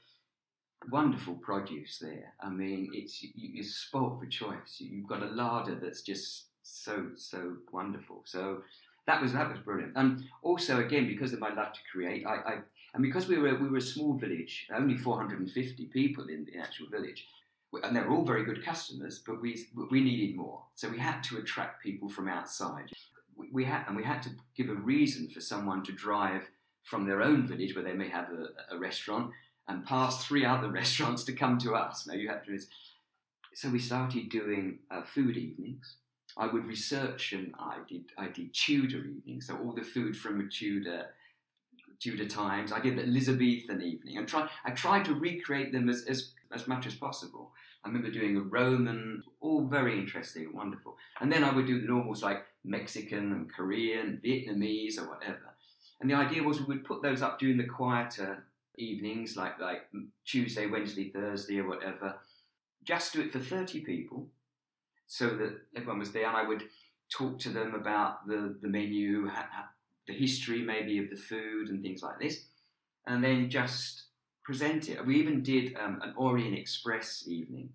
[0.92, 2.34] wonderful produce there.
[2.42, 4.78] I mean, it's you, you're spoilt for choice.
[4.80, 8.24] You've got a larder that's just so so wonderful.
[8.26, 8.64] So
[9.08, 9.94] that was that was brilliant.
[9.96, 12.58] And also again because of my love to create, I, I
[12.94, 16.88] and because we were we were a small village, only 450 people in the actual
[16.90, 17.28] village
[17.82, 21.24] and they were all very good customers, but we we needed more, so we had
[21.24, 22.90] to attract people from outside.
[23.52, 26.44] We, had and we had to give a reason for someone to drive
[26.84, 29.32] from their own village where they may have a, a restaurant
[29.68, 32.06] and pass three other restaurants to come to us.
[32.06, 32.60] Now you have to.
[33.56, 35.96] So we started doing uh, food evenings.
[36.38, 40.50] I would research and I did I did Tudor evenings, so all the food from
[40.50, 41.08] Tudor
[42.00, 42.72] Tudor times.
[42.72, 46.68] I did the Elizabethan evening and try I tried to recreate them as, as as
[46.68, 47.52] much as possible.
[47.84, 50.96] I remember doing a Roman, all very interesting, and wonderful.
[51.20, 55.54] And then I would do the normals like Mexican and Korean, Vietnamese or whatever.
[56.00, 58.46] And the idea was we would put those up during the quieter
[58.78, 59.82] evenings, like like
[60.26, 62.16] Tuesday, Wednesday, Thursday, or whatever.
[62.84, 64.28] Just do it for thirty people,
[65.08, 66.64] so that everyone was there, and I would
[67.12, 69.70] talk to them about the the menu, ha- ha-
[70.08, 72.46] the history maybe of the food, and things like this,
[73.08, 74.04] and then just
[74.44, 75.06] present it.
[75.06, 77.70] We even did um, an Orient Express evening.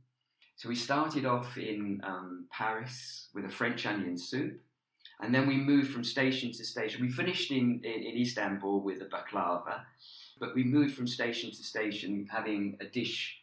[0.56, 4.60] So we started off in um, Paris with a French onion soup,
[5.20, 7.00] and then we moved from station to station.
[7.00, 9.82] We finished in, in, in Istanbul with a baklava,
[10.40, 13.38] but we moved from station to station having a dish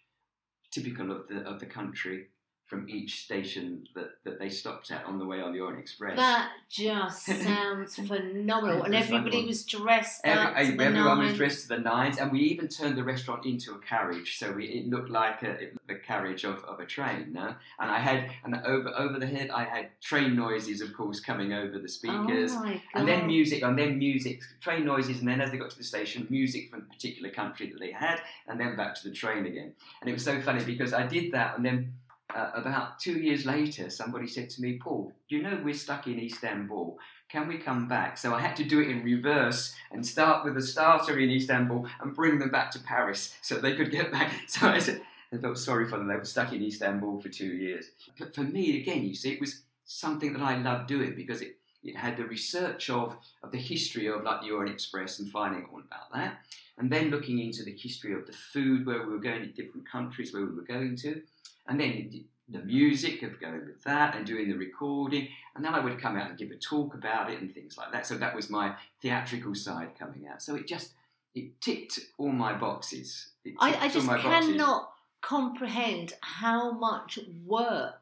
[0.71, 2.27] typical of the of the country
[2.67, 6.15] from each station that, that they stopped at on the way on the Orient Express.
[6.15, 10.71] That just sounds phenomenal, and everybody was dressed Every, up.
[10.71, 13.73] to the everyone was dressed to the nines, and we even turned the restaurant into
[13.73, 17.33] a carriage, so we, it looked like a, it, the carriage of, of a train.
[17.33, 17.53] No?
[17.79, 21.53] And I had, and over over the head, I had train noises, of course, coming
[21.53, 25.51] over the speakers, Oh and then music, and then music, train noises, and then as
[25.51, 28.75] they got to the station, music from the particular country that they had, and then
[28.75, 29.73] back to the train again.
[30.01, 31.93] And it was so funny because I did that, and then
[32.35, 36.19] uh, about two years later, somebody said to me, Paul, you know we're stuck in
[36.19, 36.99] Istanbul?
[37.29, 38.17] Can we come back?
[38.17, 41.87] So I had to do it in reverse and start with a starter in Istanbul
[42.01, 44.33] and bring them back to Paris so they could get back.
[44.47, 45.01] So I said,
[45.33, 46.07] I felt sorry for them.
[46.07, 47.91] They were stuck in Istanbul for two years.
[48.19, 51.55] But for me, again, you see, it was something that I loved doing because it,
[51.83, 55.65] it had the research of, of the history of like the Orient Express and finding
[55.71, 56.39] all about that.
[56.77, 59.89] And then looking into the history of the food, where we were going to different
[59.89, 61.21] countries, where we were going to
[61.67, 65.27] and then the music of going with that and doing the recording.
[65.55, 67.91] And then i would come out and give a talk about it and things like
[67.91, 68.05] that.
[68.05, 70.41] So that was my theatrical side coming out.
[70.43, 70.91] So it just
[71.33, 73.29] it ticked all my boxes.
[73.59, 77.95] I, I just cannot comprehend how much work.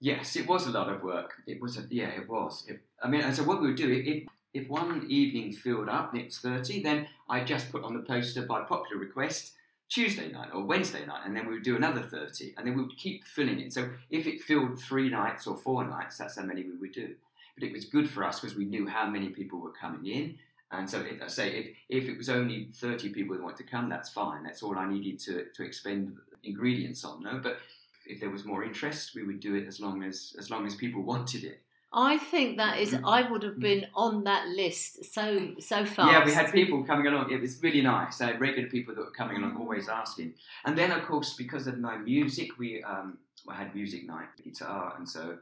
[0.00, 1.34] yes it was a lot of work.
[1.46, 2.64] It was a, yeah it was.
[2.68, 6.12] It- i mean and so what we would do if if one evening filled up
[6.12, 9.52] and it's 30 then i just put on the poster by popular request
[9.88, 12.82] Tuesday night or Wednesday night, and then we would do another 30, and then we
[12.82, 13.72] would keep filling it.
[13.72, 17.14] So if it filled three nights or four nights, that's how many we would do.
[17.54, 20.38] But it was good for us because we knew how many people were coming in.
[20.70, 23.88] And so, I say, if, if it was only 30 people who wanted to come,
[23.88, 24.42] that's fine.
[24.44, 27.22] That's all I needed to, to expend ingredients on.
[27.22, 27.58] No, but
[28.06, 30.74] if there was more interest, we would do it as long as as long as
[30.74, 31.62] people wanted it.
[31.92, 32.92] I think that is.
[32.92, 33.02] Mm.
[33.06, 36.12] I would have been on that list so so fast.
[36.12, 37.32] Yeah, we had people coming along.
[37.32, 38.20] It was really nice.
[38.20, 40.34] I had regular people that were coming along, always asking.
[40.66, 44.94] And then, of course, because of my music, we um, I had music night, guitar,
[44.98, 45.38] and so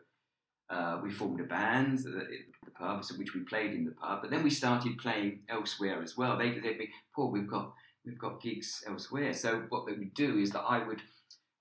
[0.70, 4.20] uh, we formed a band at the, pub, which we played in the pub.
[4.22, 6.38] But then we started playing elsewhere as well.
[6.38, 7.72] They they'd be, Paul, we've got
[8.04, 9.32] we've got gigs elsewhere.
[9.32, 11.02] So what they would do is that I would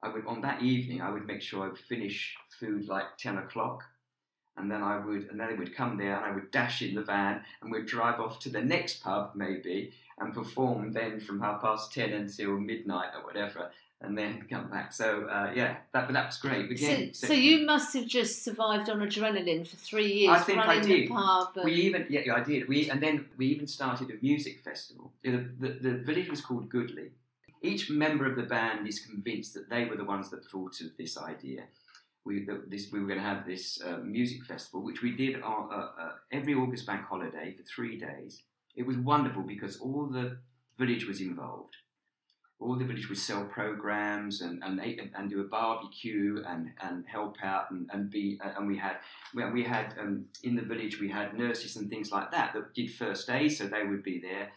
[0.03, 3.39] I would on that evening I would make sure I would finish food like ten
[3.39, 3.81] o'clock
[4.57, 6.95] and then I would, and then they would come there, and I would dash in
[6.95, 11.41] the van, and we'd drive off to the next pub maybe, and perform then from
[11.41, 14.93] half past ten until midnight or whatever, and then come back.
[14.93, 16.67] So uh, yeah, that that was great.
[16.67, 20.59] So, Again, so you must have just survived on adrenaline for three years, I think
[20.59, 21.09] I running did.
[21.09, 21.49] the pub.
[21.57, 22.67] And, we even yeah, yeah I did.
[22.67, 25.11] We and then we even started a music festival.
[25.23, 27.11] The, the, the village was called Goodleigh.
[27.61, 30.95] Each member of the band is convinced that they were the ones that thought of
[30.97, 31.63] this idea.
[32.25, 35.47] We, this, we were going to have this uh, music festival, which we did uh,
[35.47, 35.89] uh,
[36.31, 38.41] every August bank holiday for three days.
[38.75, 40.37] It was wonderful because all the
[40.79, 41.75] village was involved.
[42.59, 47.35] All the village would sell programs and and, and do a barbecue and, and help
[47.43, 48.97] out and, and be uh, and we had
[49.33, 52.91] we, had um, in the village we had nurses and things like that that did
[52.91, 54.51] first aid, so they would be there.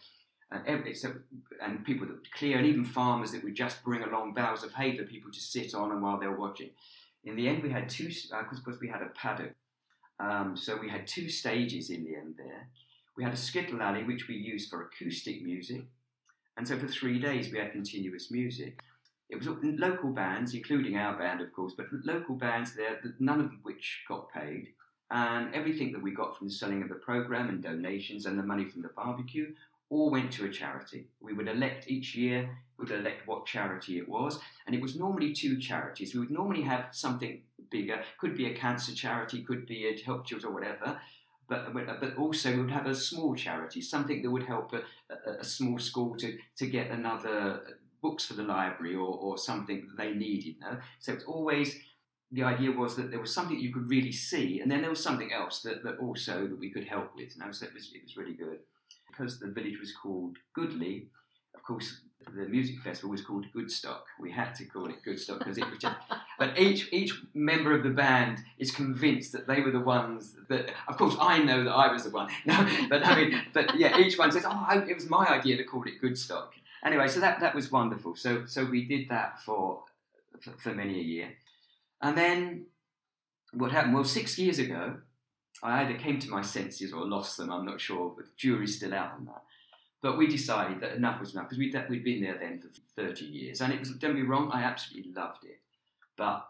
[0.50, 1.12] And, every, so,
[1.60, 4.72] and people that would clear, and even farmers that would just bring along bales of
[4.72, 6.70] hay for people to sit on and while they were watching.
[7.28, 9.54] In the end, we had two, because uh, we had a paddock.
[10.18, 12.68] Um, so we had two stages in the end there.
[13.18, 15.82] We had a skittle alley, which we used for acoustic music.
[16.56, 18.80] And so for three days, we had continuous music.
[19.28, 23.50] It was local bands, including our band, of course, but local bands there, none of
[23.62, 24.68] which got paid.
[25.10, 28.42] And everything that we got from the selling of the program and donations and the
[28.42, 29.52] money from the barbecue
[29.90, 31.06] all went to a charity.
[31.20, 34.96] We would elect each year, we would elect what charity it was, and it was
[34.96, 36.14] normally two charities.
[36.14, 40.26] We would normally have something bigger, could be a cancer charity, could be a help
[40.26, 41.00] children or whatever,
[41.48, 45.40] but, but also we would have a small charity, something that would help a, a,
[45.40, 47.62] a small school to, to get another
[48.02, 50.56] books for the library or, or something that they needed.
[50.60, 50.78] No?
[51.00, 51.76] So it's always
[52.30, 55.02] the idea was that there was something you could really see, and then there was
[55.02, 57.36] something else that, that also that we could help with.
[57.38, 57.50] No?
[57.50, 58.58] So it was, it was really good.
[59.18, 61.02] Because the village was called Goodleigh,
[61.54, 62.02] of course,
[62.36, 64.02] the music festival was called Goodstock.
[64.20, 65.96] We had to call it Goodstock because it was just.
[66.38, 70.70] but each each member of the band is convinced that they were the ones that.
[70.86, 72.28] Of course, I know that I was the one.
[72.46, 75.56] No, but I mean, but yeah, each one says, "Oh, I, it was my idea
[75.56, 76.48] to call it Goodstock."
[76.84, 78.14] Anyway, so that that was wonderful.
[78.14, 79.84] So so we did that for
[80.40, 81.28] for, for many a year,
[82.02, 82.66] and then
[83.52, 83.94] what happened?
[83.94, 84.98] Well, six years ago,
[85.62, 87.50] I either came to my senses or lost them.
[87.50, 89.42] I'm not sure, but the jury's still out on that.
[90.00, 92.68] But we decided that enough was enough because we'd, we'd been there then for
[93.00, 93.60] 30 years.
[93.60, 95.60] And it was, don't be wrong, I absolutely loved it.
[96.16, 96.46] But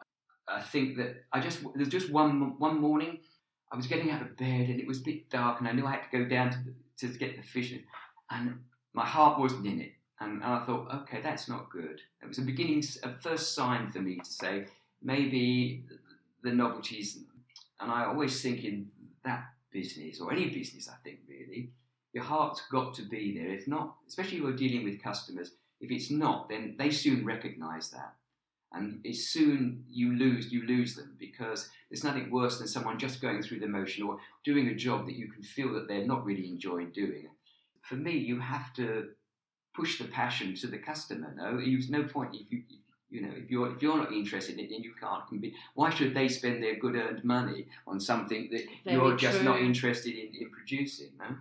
[0.46, 3.18] I think that I just, there's just one, one morning,
[3.72, 5.86] I was getting out of bed and it was a bit dark and I knew
[5.86, 6.50] I had to go down
[6.98, 7.74] to, to get the fish.
[8.30, 8.60] And
[8.92, 9.92] my heart wasn't in it.
[10.20, 12.00] And, and I thought, okay, that's not good.
[12.22, 14.66] It was a beginning, a first sign for me to say,
[15.02, 15.84] maybe
[16.42, 17.18] the novelties,
[17.80, 18.88] and I always think in
[19.28, 21.70] that business, or any business, I think really,
[22.12, 23.52] your heart's got to be there.
[23.52, 27.90] If not, especially if you're dealing with customers, if it's not, then they soon recognise
[27.90, 28.14] that.
[28.72, 33.22] And it's soon you lose you lose them because there's nothing worse than someone just
[33.22, 36.24] going through the motion or doing a job that you can feel that they're not
[36.24, 37.28] really enjoying doing.
[37.80, 39.08] For me, you have to
[39.74, 41.32] push the passion to the customer.
[41.34, 42.62] No, there's no point if you
[43.10, 45.54] you know if you're if you're not interested in it, then you can't compete.
[45.74, 49.60] Why should they spend their good earned money on something that Very you're just not
[49.60, 51.10] interested in, in producing?
[51.18, 51.36] No?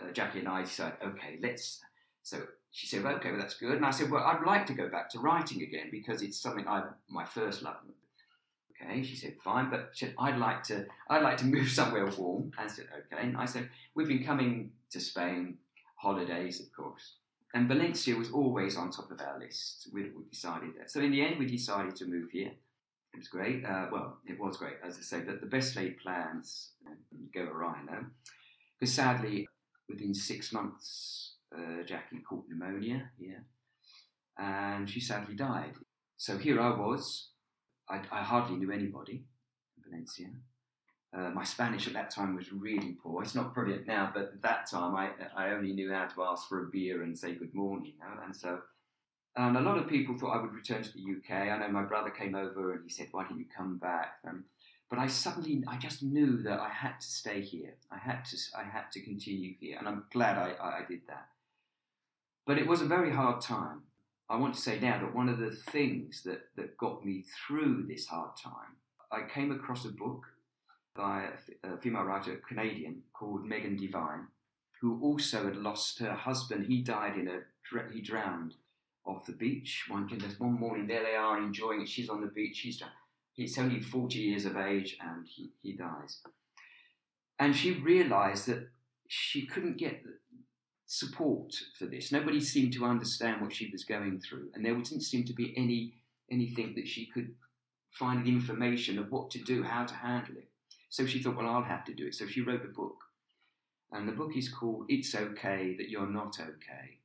[0.00, 1.80] uh, Jackie and I said, okay, let's.
[2.22, 3.76] So she said, well, okay, well, that's good.
[3.76, 6.66] And I said, well, I'd like to go back to writing again because it's something
[6.66, 7.76] I my first love.
[8.82, 12.06] Okay, she said, fine, but she said, I'd like to, I'd like to move somewhere
[12.06, 12.52] warm.
[12.58, 13.22] I said, okay.
[13.22, 15.56] And I said, we've been coming to Spain,
[15.96, 17.14] holidays, of course.
[17.56, 19.88] And Valencia was always on top of our list.
[19.90, 20.90] We, we decided that.
[20.90, 22.52] So in the end, we decided to move here.
[23.14, 23.64] It was great.
[23.64, 26.72] Uh, well, it was great, as I say, but the best laid plans
[27.34, 28.00] go awry now.
[28.78, 29.48] Because sadly,
[29.88, 33.46] within six months, uh, Jackie caught pneumonia here,
[34.38, 35.72] and she sadly died.
[36.18, 37.30] So here I was.
[37.88, 39.24] I, I hardly knew anybody
[39.78, 40.26] in Valencia.
[41.16, 43.22] Uh, my Spanish at that time was really poor.
[43.22, 46.46] It's not brilliant now, but at that time I, I only knew how to ask
[46.46, 47.94] for a beer and say good morning.
[47.94, 48.22] You know?
[48.22, 48.60] And so,
[49.34, 51.48] and a lot of people thought I would return to the UK.
[51.48, 54.44] I know my brother came over and he said, "Why don't you come back?" Um,
[54.90, 57.74] but I suddenly, I just knew that I had to stay here.
[57.90, 61.28] I had to, I had to continue here, and I'm glad I, I did that.
[62.46, 63.82] But it was a very hard time.
[64.28, 67.86] I want to say now that one of the things that, that got me through
[67.88, 68.76] this hard time,
[69.10, 70.26] I came across a book
[70.96, 71.28] by
[71.62, 74.26] a female writer, a Canadian, called Megan Devine,
[74.80, 76.66] who also had lost her husband.
[76.66, 77.40] He died in a,
[77.92, 78.54] he drowned
[79.04, 79.84] off the beach.
[79.88, 81.88] One, one morning, there they are enjoying it.
[81.88, 82.82] She's on the beach, drowned
[83.34, 86.20] he's only 40 years of age and he, he dies.
[87.38, 88.68] And she realized that
[89.08, 90.02] she couldn't get
[90.86, 92.10] support for this.
[92.10, 95.52] Nobody seemed to understand what she was going through, and there didn't seem to be
[95.56, 95.94] any
[96.30, 97.34] anything that she could
[97.90, 100.48] find information of what to do, how to handle it.
[100.96, 102.14] So she thought, well, I'll have to do it.
[102.14, 102.96] So she wrote a book.
[103.92, 106.98] And the book is called It's Okay That You're Not Okay.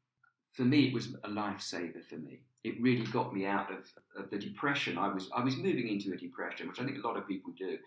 [0.53, 4.29] For me, it was a lifesaver for me it really got me out of, of
[4.29, 4.97] the depression.
[4.97, 7.53] I was I was moving into a depression, which I think a lot of people
[7.57, 7.77] do.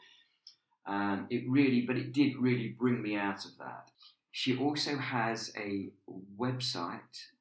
[0.87, 3.91] And it really, but it did really bring me out of that.
[4.33, 5.91] She also has a
[6.39, 6.99] website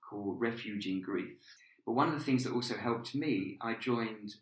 [0.08, 1.38] called Refuge in Grief.
[1.86, 4.36] But one of the things that also helped me, I joined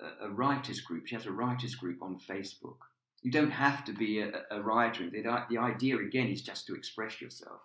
[0.00, 1.06] a, a writers group.
[1.06, 2.78] She has a writers group on Facebook.
[3.22, 5.08] You don't have to be a, a writer.
[5.10, 7.60] The, the idea again is just to express yourself.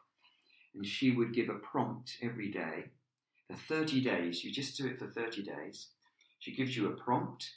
[0.73, 2.85] And she would give a prompt every day
[3.49, 4.43] for 30 days.
[4.43, 5.87] You just do it for 30 days.
[6.39, 7.49] She gives you a prompt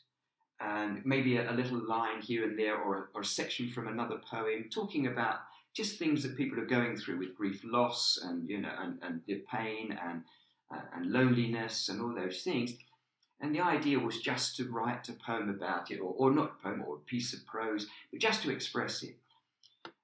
[0.61, 3.89] and maybe a, a little line here and there or a, or a section from
[3.89, 5.37] another poem talking about
[5.75, 9.21] just things that people are going through with grief, loss, and you know, and, and
[9.27, 10.23] the pain and
[10.73, 12.73] uh, and loneliness and all those things.
[13.41, 16.63] And the idea was just to write a poem about it, or, or not a
[16.63, 19.17] poem, or a piece of prose, but just to express it.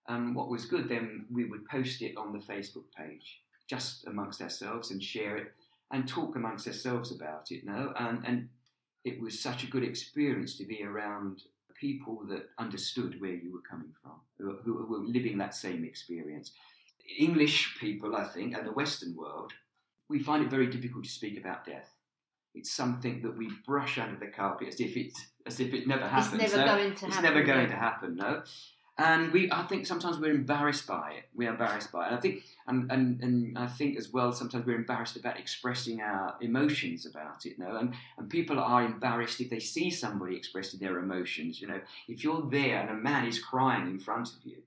[0.06, 4.40] And what was good, then we would post it on the Facebook page, just amongst
[4.40, 5.52] ourselves, and share it,
[5.90, 7.64] and talk amongst ourselves about it.
[7.64, 8.48] No, and and
[9.04, 11.42] it was such a good experience to be around
[11.74, 16.52] people that understood where you were coming from, who, who were living that same experience.
[17.18, 19.52] English people, I think, and the Western world,
[20.08, 21.93] we find it very difficult to speak about death.
[22.54, 25.12] It's something that we brush under the carpet as if it
[25.46, 26.40] as if it never happened.
[26.40, 26.76] It's never no?
[26.76, 27.22] going to it's happen.
[27.22, 28.16] never going to happen.
[28.16, 28.42] No,
[28.96, 31.24] and we I think sometimes we're embarrassed by it.
[31.34, 32.06] We're embarrassed by it.
[32.08, 36.00] And I think and, and and I think as well sometimes we're embarrassed about expressing
[36.00, 37.58] our emotions about it.
[37.58, 41.60] No, and and people are embarrassed if they see somebody expressing their emotions.
[41.60, 44.58] You know, if you're there and a man is crying in front of you.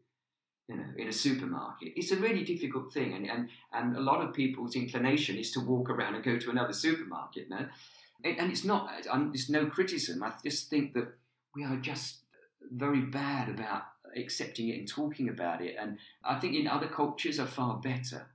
[0.69, 4.21] You know, in a supermarket, it's a really difficult thing, and, and and a lot
[4.21, 7.49] of people's inclination is to walk around and go to another supermarket.
[7.49, 7.67] No,
[8.23, 8.91] and, and it's not.
[9.11, 10.23] I'm, it's no criticism.
[10.23, 11.07] I just think that
[11.55, 12.17] we are just
[12.71, 13.83] very bad about
[14.15, 15.75] accepting it and talking about it.
[15.79, 18.27] And I think in other cultures are far better.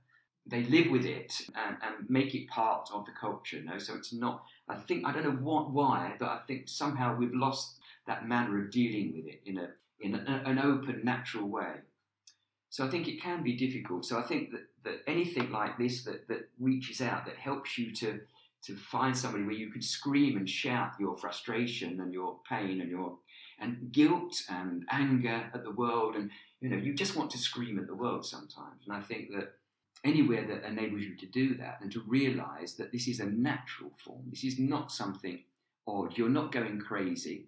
[0.45, 3.61] They live with it and, and make it part of the culture.
[3.63, 4.43] No, so it's not.
[4.67, 7.77] I think I don't know what why, but I think somehow we've lost
[8.07, 9.69] that manner of dealing with it in a
[10.01, 11.75] in a, an open, natural way.
[12.73, 14.03] So I think it can be difficult.
[14.03, 17.93] So I think that, that anything like this that, that reaches out, that helps you
[17.97, 18.21] to
[18.63, 22.89] to find somebody where you could scream and shout your frustration and your pain and
[22.89, 23.19] your
[23.59, 27.77] and guilt and anger at the world and you know you just want to scream
[27.77, 29.55] at the world sometimes and i think that
[30.05, 33.91] anywhere that enables you to do that and to realize that this is a natural
[33.97, 35.43] form this is not something
[35.85, 37.47] odd you're not going crazy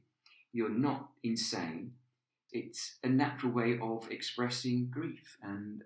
[0.51, 1.93] you're not insane
[2.55, 5.83] it's a natural way of expressing grief and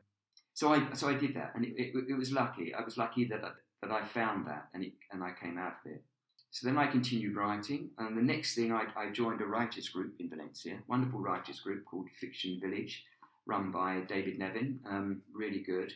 [0.53, 3.25] so i so i did that and it, it, it was lucky i was lucky
[3.25, 3.51] that I,
[3.81, 6.03] that I found that and it, and I came out of it.
[6.51, 10.15] So then I continued writing, and the next thing I, I joined a writers group
[10.19, 13.05] in Valencia, wonderful writers group called Fiction Village,
[13.45, 15.93] run by David Nevin, um, really good.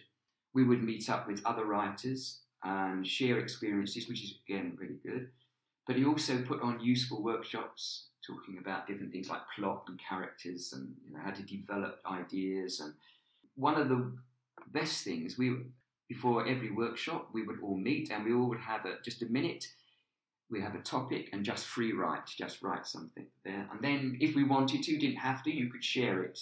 [0.53, 5.30] We would meet up with other writers and share experiences, which is again really good.
[5.88, 10.74] But he also put on useful workshops talking about different things like plot and characters
[10.74, 12.80] and you know, how to develop ideas.
[12.80, 12.93] And
[13.55, 14.11] one of the
[14.71, 15.55] best things we
[16.09, 19.26] before every workshop, we would all meet and we all would have a, just a
[19.28, 19.65] minute.
[20.51, 23.67] We have a topic and just free write, just write something there.
[23.71, 26.39] And then, if we wanted to, didn't have to, you could share it.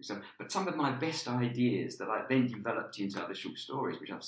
[0.00, 3.98] So, but some of my best ideas that I then developed into other short stories,
[4.00, 4.22] which I've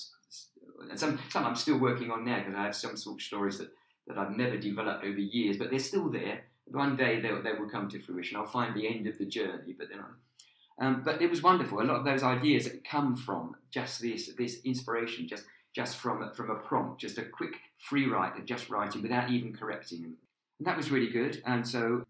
[0.90, 3.70] and some some I'm still working on now because I have some short stories that,
[4.06, 6.44] that I've never developed over years, but they're still there.
[6.70, 8.36] One day they, they will come to fruition.
[8.36, 11.80] I'll find the end of the journey, but then I, um, but it was wonderful.
[11.80, 15.44] A lot of those ideas come from just this this inspiration, just
[15.74, 19.54] just from from a prompt, just a quick free write of just writing without even
[19.54, 20.16] correcting them.
[20.58, 21.42] And that was really good.
[21.46, 22.04] And so,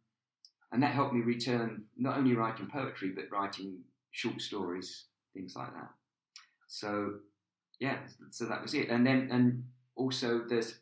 [0.73, 3.79] and that helped me return not only writing poetry but writing
[4.11, 5.05] short stories,
[5.35, 5.91] things like that.
[6.67, 7.15] So,
[7.81, 7.99] yeah,
[8.31, 8.89] so that was it.
[8.91, 9.65] And then and
[9.97, 10.79] also there's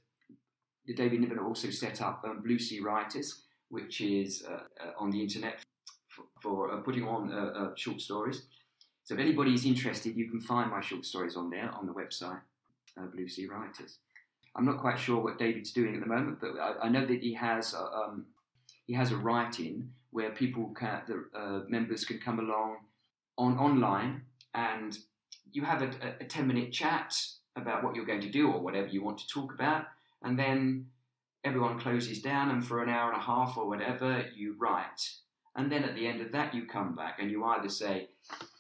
[0.95, 5.21] David Niven also set up um, Blue Sea Writers, which is uh, uh, on the
[5.21, 5.59] internet
[6.41, 8.43] for uh, putting on short stories.
[9.05, 11.93] So if anybody is interested, you can find my short stories on there on the
[11.93, 12.41] website,
[13.13, 13.99] Blue Sea Writers.
[14.57, 17.21] I'm not quite sure what David's doing at the moment, but I, I know that
[17.21, 18.27] he has um,
[18.87, 22.79] he has a write-in where people can the uh, members can come along
[23.37, 24.23] on online
[24.55, 24.99] and
[25.53, 25.91] you have a,
[26.21, 27.15] a 10 minute chat
[27.57, 29.85] about what you're going to do or whatever you want to talk about,
[30.23, 30.87] and then
[31.47, 35.17] everyone closes down and for an hour and a half or whatever you write
[35.57, 38.09] and then at the end of that, you come back and you either say,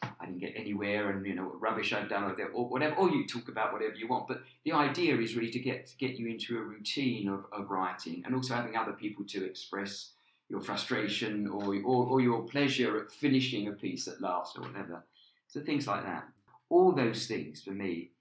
[0.02, 2.24] I didn't get anywhere and, you know, what rubbish I've done
[2.54, 4.26] or whatever, or you talk about whatever you want.
[4.26, 7.70] But the idea is really to get, to get you into a routine of, of
[7.70, 10.12] writing and also having other people to express
[10.48, 15.04] your frustration or, or, or your pleasure at finishing a piece at last or whatever.
[15.48, 16.24] So things like that.
[16.70, 18.12] All those things for me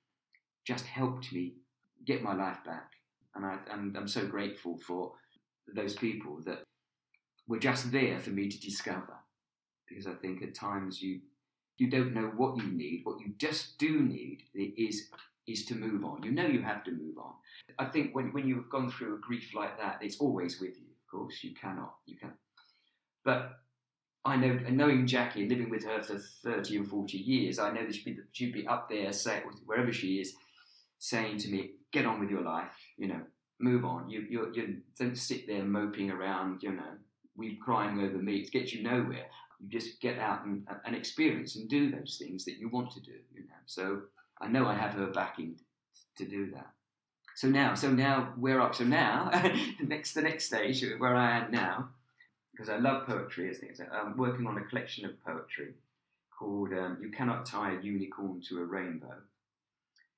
[0.66, 1.54] just helped me
[2.06, 2.92] get my life back.
[3.36, 5.12] And, I, and I'm so grateful for
[5.74, 6.64] those people that
[7.48, 9.16] were just there for me to discover.
[9.88, 11.22] Because I think at times you
[11.78, 13.02] you don't know what you need.
[13.04, 15.10] What you just do need is
[15.48, 16.24] is to move on.
[16.24, 17.34] You know you have to move on.
[17.78, 20.88] I think when, when you've gone through a grief like that, it's always with you.
[20.88, 21.96] Of course, you cannot.
[22.06, 22.34] You can.
[23.24, 23.60] But
[24.24, 27.94] I know, knowing Jackie, living with her for thirty and forty years, I know that
[27.94, 30.34] she'd be, she'd be up there, say, wherever she is,
[30.98, 32.78] saying to me, "Get on with your life.
[32.98, 33.22] You know,
[33.60, 34.10] move on.
[34.10, 36.62] You you you don't sit there moping around.
[36.62, 36.94] You know,
[37.38, 38.36] we crying over me.
[38.38, 39.28] It gets you nowhere.
[39.60, 43.00] you just get out and, and experience and do those things that you want to
[43.00, 43.18] do.
[43.34, 44.02] You know, so
[44.42, 45.56] I know I have her backing
[46.18, 46.70] to do that.
[47.36, 48.76] So now, so now we're up.
[48.76, 49.30] So now,
[49.80, 51.90] the next the next stage where I am now,
[52.52, 53.50] because I love poetry.
[53.50, 55.74] As things, I'm working on a collection of poetry
[56.38, 59.18] called um, "You Cannot Tie a Unicorn to a Rainbow,"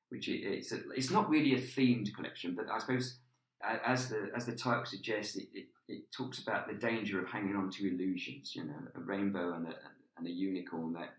[0.10, 3.20] which it, it's it's not really a themed collection, but I suppose
[3.66, 7.30] uh, as the as the title suggests, it, it, it talks about the danger of
[7.30, 8.54] hanging on to illusions.
[8.56, 9.74] You know, a rainbow and a
[10.18, 10.94] and a unicorn.
[10.94, 11.10] That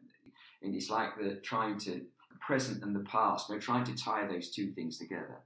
[0.62, 2.02] and it's like the trying to
[2.40, 3.48] present and the past.
[3.48, 5.38] You know, trying to tie those two things together.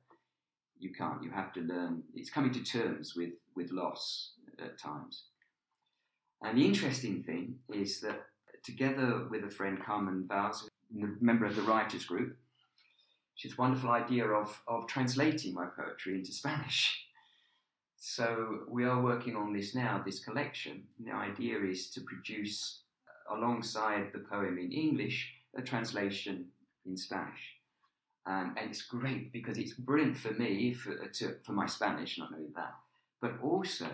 [0.79, 1.23] You can't.
[1.23, 2.03] You have to learn.
[2.15, 4.33] It's coming to terms with with loss
[4.63, 5.25] at times.
[6.43, 8.21] And the interesting thing is that
[8.65, 10.69] together with a friend, Carmen Vaz,
[11.01, 12.37] a member of the writers group,
[13.45, 16.99] a wonderful idea of, of translating my poetry into Spanish.
[18.05, 20.83] So we are working on this now, this collection.
[20.99, 22.81] The idea is to produce,
[23.31, 26.47] alongside the poem in English, a translation
[26.85, 27.61] in Spanish.
[28.27, 32.33] Um, and it's great because it's brilliant for me, for, to, for my Spanish, not
[32.35, 32.75] only that,
[33.21, 33.89] but also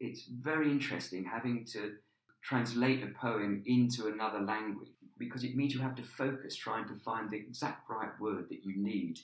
[0.00, 1.94] it's very interesting having to
[2.42, 4.88] translate a poem into another language
[5.20, 8.64] because it means you have to focus trying to find the exact right word that
[8.64, 9.18] you need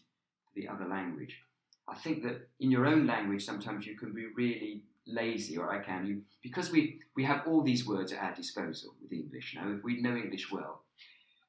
[0.44, 1.40] for the other language.
[1.88, 5.82] I think that in your own language sometimes you can be really lazy, or I
[5.82, 9.54] can, you because we we have all these words at our disposal with English.
[9.54, 10.82] You know, if we know English well,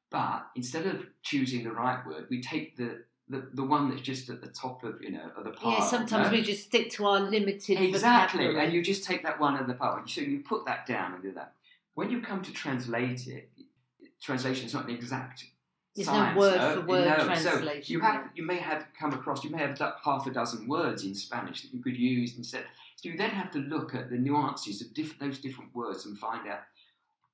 [0.09, 4.29] but instead of choosing the right word, we take the the, the one that's just
[4.29, 5.73] at the top of you know of the pile.
[5.73, 8.65] Yeah, sometimes we just stick to our limited exactly, vocabulary.
[8.65, 10.01] and you just take that one at the pile.
[10.07, 11.53] So you put that down and do that.
[11.95, 13.49] When you come to translate it,
[14.22, 15.45] translation is not an exact
[15.95, 16.74] There's science, no word no?
[16.76, 17.26] for word No.
[17.26, 17.84] translation.
[17.84, 21.03] So you have you may have come across you may have half a dozen words
[21.03, 22.65] in Spanish that you could use instead.
[22.95, 26.18] So you then have to look at the nuances of diff- those different words and
[26.18, 26.61] find out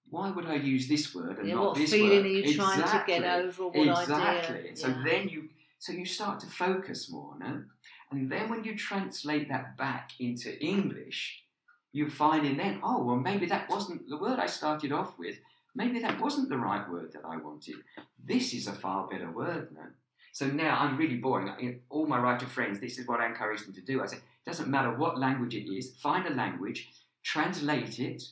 [0.10, 2.26] why would I use this word and yeah, not what this feeling word?
[2.26, 3.14] are you trying to Exactly.
[3.20, 3.68] get over?
[3.70, 4.56] What exactly.
[4.60, 4.76] idea?
[4.76, 5.04] So Yeah.
[5.06, 7.64] then you so you start to focus more, no?
[8.12, 11.44] And then when you translate that back into English,
[11.92, 15.38] you're finding then, oh well maybe that wasn't the word I started off with,
[15.76, 17.76] maybe that wasn't the right word that I wanted.
[18.24, 19.84] This is a far better word, no?
[20.32, 21.82] So now I'm really boring.
[21.90, 24.02] All my writer friends, this is what I encourage them to do.
[24.02, 26.90] I say, it doesn't matter what language it is, find a language,
[27.24, 28.24] translate it,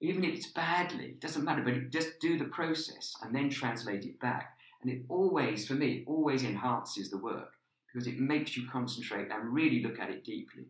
[0.00, 4.04] even if it's badly, it doesn't matter, but just do the process and then translate
[4.04, 4.56] it back.
[4.80, 7.52] And it always, for me, always enhances the work
[7.92, 10.66] because it makes you concentrate and really look at it deeply.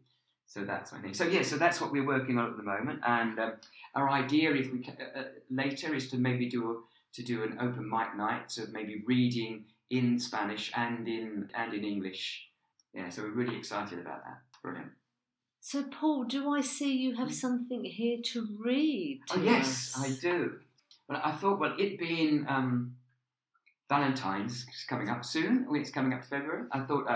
[0.48, 1.12] So that's my thing.
[1.12, 3.00] So yeah, so that's what we're working on at the moment.
[3.06, 3.52] And um,
[3.94, 6.76] our idea, if we ca- uh, uh, later, is to maybe do a,
[7.16, 11.84] to do an open mic night, so maybe reading in Spanish and in and in
[11.84, 12.48] English.
[12.94, 14.38] Yeah, so we're really excited about that.
[14.62, 14.92] Brilliant.
[15.60, 19.20] So, Paul, do I see you have something here to read?
[19.30, 20.02] Oh yes, us?
[20.02, 20.60] I do.
[21.06, 22.96] But I thought, well, it being um,
[23.88, 25.66] Valentine's is coming up soon.
[25.72, 26.64] It's coming up February.
[26.72, 27.06] I thought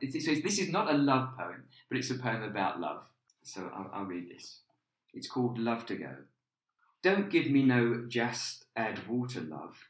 [0.00, 3.04] it's, it's, this is not a love poem, but it's a poem about love.
[3.42, 4.60] So I'll, I'll read this.
[5.12, 6.14] It's called Love to Go.
[7.02, 9.88] Don't give me no just add water love,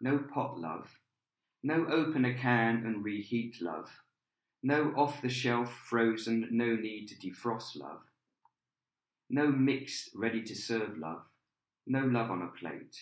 [0.00, 0.98] no pot love,
[1.62, 3.90] no open a can and reheat love,
[4.62, 8.00] no off the shelf frozen, no need to defrost love,
[9.28, 11.26] no mixed ready to serve love,
[11.86, 12.96] no love on a plate,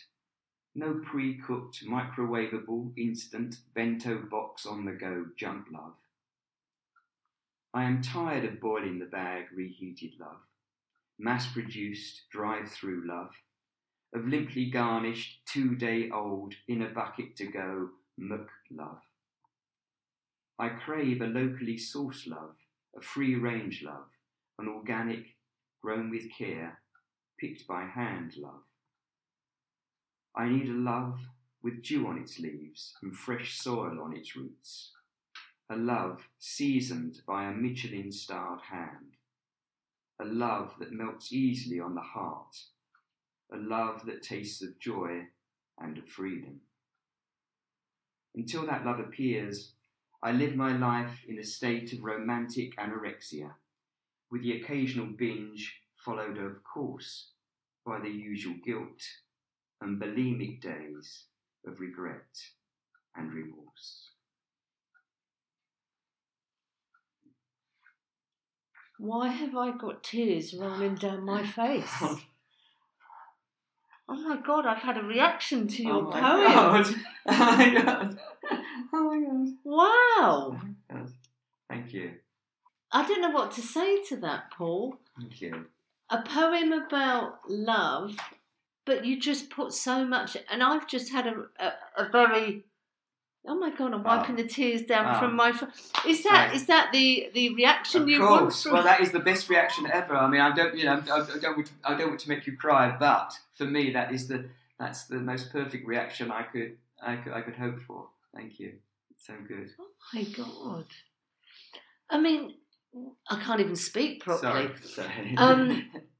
[0.75, 5.95] no pre cooked, microwavable, instant, bento box on the go junk love.
[7.73, 10.41] I am tired of boiling the bag reheated love,
[11.19, 13.31] mass produced, drive through love,
[14.15, 19.01] of limply garnished, two day old, in a bucket to go, muck love.
[20.59, 22.55] I crave a locally sourced love,
[22.97, 24.07] a free range love,
[24.59, 25.25] an organic,
[25.83, 26.79] grown with care,
[27.41, 28.63] picked by hand love.
[30.37, 31.29] I need a love
[31.63, 34.91] with dew on its leaves and fresh soil on its roots.
[35.71, 39.17] A love seasoned by a Michelin starred hand.
[40.21, 42.57] A love that melts easily on the heart.
[43.53, 45.29] A love that tastes of joy
[45.79, 46.61] and of freedom.
[48.35, 49.73] Until that love appears,
[50.23, 53.53] I live my life in a state of romantic anorexia,
[54.31, 57.29] with the occasional binge followed, of course,
[57.87, 59.03] by the usual guilt
[59.85, 61.25] and bulimic days
[61.67, 62.43] of regret
[63.15, 64.11] and remorse.
[68.99, 71.93] Why have I got tears rolling down my face?
[74.07, 76.53] Oh my god, I've had a reaction to your oh my poem.
[76.53, 76.95] God.
[77.27, 78.19] Oh my god.
[78.93, 79.55] Oh my god.
[79.65, 80.07] Wow.
[80.21, 81.13] Oh my god.
[81.69, 82.13] Thank you.
[82.93, 84.99] I don't know what to say to that, Paul.
[85.19, 85.67] Thank you.
[86.11, 88.17] A poem about love
[88.87, 90.37] but you just put so much.
[90.51, 91.73] And I've just had a a,
[92.05, 92.65] a very
[93.47, 93.93] Oh my god!
[93.93, 94.43] I'm wiping Oh.
[94.43, 95.19] the tears down Oh.
[95.19, 95.53] from my.
[95.53, 95.67] Fr-
[96.09, 96.55] is that Right.
[96.57, 98.63] is that the the reaction Of you want course.
[98.63, 98.73] from?
[98.73, 100.17] Well, that is the best reaction ever.
[100.17, 102.29] I mean, I don't, you know, I, I don't, want to, I don't want to
[102.31, 106.45] make you cry, but for me, that is the that's the most perfect reaction I
[106.45, 108.09] could, I could, I could hope for.
[108.35, 108.73] Thank you.
[109.11, 109.69] It's so good.
[109.79, 110.87] oh my god!
[112.09, 112.55] I mean,
[113.29, 114.71] I can't even speak properly.
[114.83, 115.07] Sorry.
[115.09, 115.35] Sorry.
[115.37, 115.91] Um,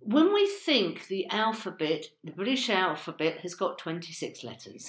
[0.00, 4.88] When we think the alphabet, the British alphabet has got 26 letters.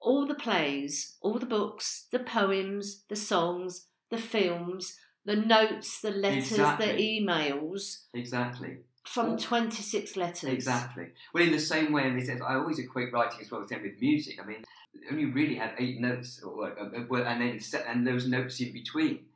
[0.00, 6.10] All the plays, all the books, the poems, the songs, the films, the notes, the
[6.10, 6.86] letters, Exactly.
[6.86, 8.78] the emails Exactly.
[9.04, 10.50] from All- 26 letters.
[10.50, 11.08] Exactly.
[11.32, 14.00] Well, in the same way, and said, I always equate writing as well as with
[14.00, 14.38] music.
[14.42, 14.64] I mean,
[15.10, 19.26] only really had eight notes, or, and then set, and those notes in between.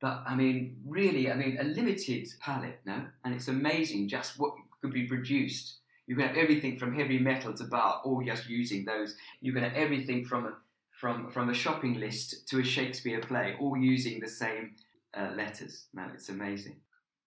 [0.00, 4.54] But I mean, really, I mean, a limited palette, no, and it's amazing just what
[4.82, 5.78] could be produced.
[6.06, 9.16] You can have everything from heavy metal to Bach, all just using those.
[9.40, 10.52] You can have everything from a
[11.00, 14.74] from from a shopping list to a Shakespeare play, all using the same
[15.16, 15.86] uh, letters.
[15.94, 16.76] No, it's amazing.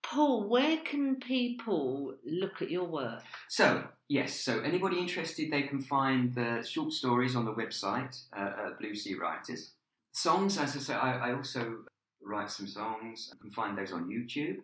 [0.01, 3.21] Paul, where can people look at your work?
[3.47, 8.39] So, yes, so anybody interested, they can find the short stories on the website, uh,
[8.39, 9.71] uh, Blue Sea Writers.
[10.11, 11.83] Songs, as I say, I, I also
[12.23, 13.29] write some songs.
[13.33, 14.57] You can find those on YouTube.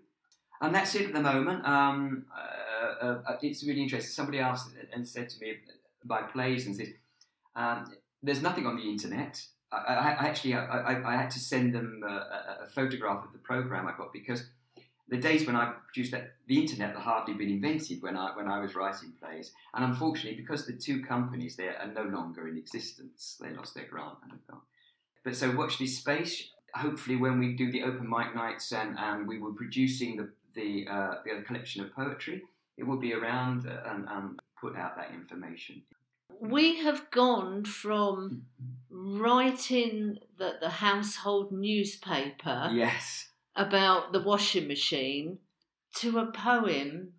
[0.61, 1.65] And that's it at the moment.
[1.65, 4.11] Um, uh, uh, it's really interesting.
[4.11, 5.55] Somebody asked and said to me
[6.03, 6.93] about plays and said,
[7.55, 7.93] um,
[8.23, 9.41] there's nothing on the internet.
[9.71, 13.39] I, I, actually, I, I, I had to send them a, a, photograph of the
[13.39, 14.45] program I got because
[15.09, 18.47] the days when I produced that, the internet had hardly been invented when I when
[18.47, 22.57] I was writing plays, and unfortunately, because the two companies there are no longer in
[22.57, 24.17] existence, they lost their grant.
[25.23, 26.49] But so watch this space.
[26.75, 30.87] Hopefully, when we do the open mic nights and, and we were producing the the,
[30.89, 32.41] uh, the collection of poetry,
[32.77, 35.81] it will be around and, and put out that information.
[36.39, 38.43] We have gone from
[38.89, 43.27] writing the, the household newspaper Yes.
[43.55, 45.39] about the washing machine
[45.97, 47.13] to a poem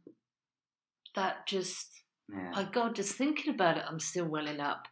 [1.15, 2.51] that just Yeah.
[2.53, 4.89] my god just thinking about it i'm still welling up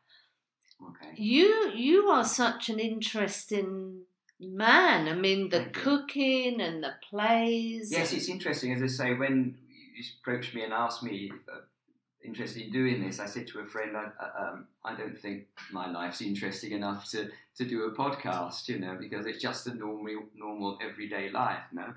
[0.81, 1.13] Okay.
[1.17, 4.05] you you are such an interesting
[4.47, 5.83] man i mean the Thank you.
[5.83, 8.73] cooking and the plays Yes, it's interesting.
[8.73, 9.57] As I say, when
[9.97, 11.59] you approached me and asked me uh,
[12.25, 14.07] interested in doing this, I said to a friend, I,
[14.43, 18.97] um, I don't think my life's interesting enough to, to do a podcast, you know,
[18.99, 21.93] because it's just a normal, normal everyday life, you know.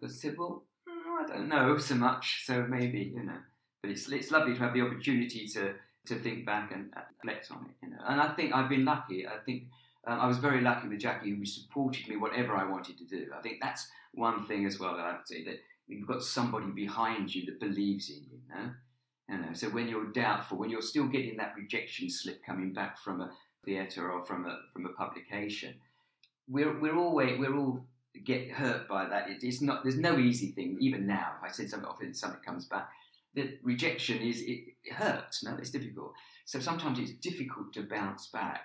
[0.00, 3.38] But I said, well, I don't know so much, so maybe, you know.
[3.82, 5.74] But it's, it's lovely to have the opportunity to,
[6.06, 8.02] to think back and uh, reflect on it, you know.
[8.08, 9.26] And I think I've been lucky.
[9.26, 9.64] I think
[10.06, 13.26] um, I was very lucky with Jackie, who supported me whatever I wanted to do.
[13.36, 16.66] I think that's one thing as well that I would say that you've got somebody
[16.66, 18.38] behind you that believes in you.
[18.48, 18.70] No?
[19.28, 22.98] You know, so when you're doubtful, when you're still getting that rejection slip coming back
[22.98, 23.32] from a
[23.64, 25.74] theatre or from a from a publication,
[26.48, 27.84] we're we're always we're all
[28.24, 29.28] get hurt by that.
[29.28, 30.78] It, it's not there's no easy thing.
[30.80, 32.88] Even now, if I said something off and something comes back,
[33.34, 35.42] the rejection is it, it hurts.
[35.42, 36.12] No, it's difficult.
[36.44, 38.62] So sometimes it's difficult to bounce back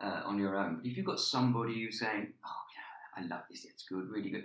[0.00, 0.76] uh, on your own.
[0.76, 3.64] But if you've got somebody who's saying, "Oh yeah, I love this.
[3.64, 4.44] It's good, really good,"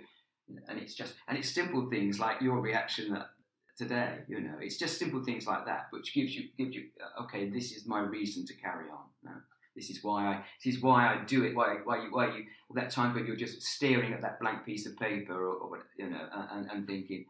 [0.68, 3.30] and it's just and it's simple things like your reaction that
[3.76, 4.18] today.
[4.28, 7.48] You know, it's just simple things like that, which gives you gives you uh, okay.
[7.48, 9.42] This is my reason to carry on.
[9.74, 10.44] This is why I.
[10.62, 11.54] This is why I do it.
[11.54, 12.44] Why why you why you
[12.74, 16.10] that time when you're just staring at that blank piece of paper or, or you
[16.10, 17.24] know and, and thinking.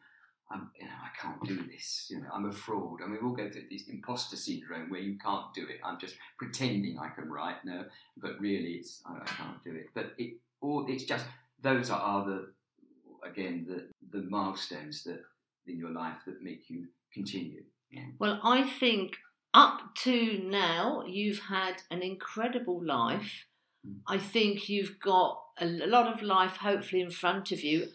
[0.52, 2.06] I'm, you know, I can't do this.
[2.10, 3.00] You know, I'm a fraud.
[3.02, 5.80] I mean, we all go through this imposter syndrome where you can't do it.
[5.84, 7.84] I'm just pretending I can write, no,
[8.18, 9.86] but really, it's I, I can't do it.
[9.94, 11.24] But it, all it's just
[11.62, 12.48] those are, are the
[13.24, 15.20] again the the milestones that
[15.66, 17.62] in your life that make you continue.
[18.18, 19.16] well i think
[19.54, 23.46] up to now you've had an incredible life
[23.84, 23.96] Mm.
[24.06, 27.88] i think you've got a lot of life hopefully in front of you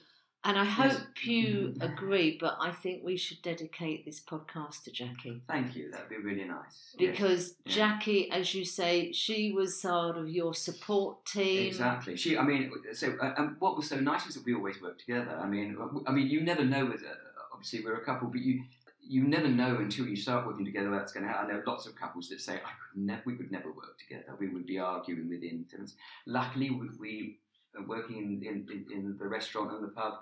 [0.43, 0.75] and i Yes.
[0.97, 5.89] hope you agree but i think we should dedicate this podcast to jackie Thank you.
[5.91, 6.95] That'd be really nice.
[6.97, 7.11] Yes.
[7.11, 7.73] because Yeah.
[7.77, 11.67] Jackie, as you say, she was sort of your support team.
[11.67, 12.15] Exactly.
[12.17, 12.37] She.
[12.37, 15.31] I mean, so uh, and what was so nice is that we always worked together.
[15.43, 16.85] I mean, uh, I mean, you never know.
[16.85, 17.13] With uh,
[17.53, 18.63] obviously we're a couple, but you
[19.01, 21.49] you never know until you start working together that's going to happen.
[21.49, 24.35] I know lots of couples that say, "I could never, we could never work together.
[24.39, 27.39] We would be arguing within." terms." Luckily, we, we
[27.87, 30.13] working in, in in the restaurant and the pub.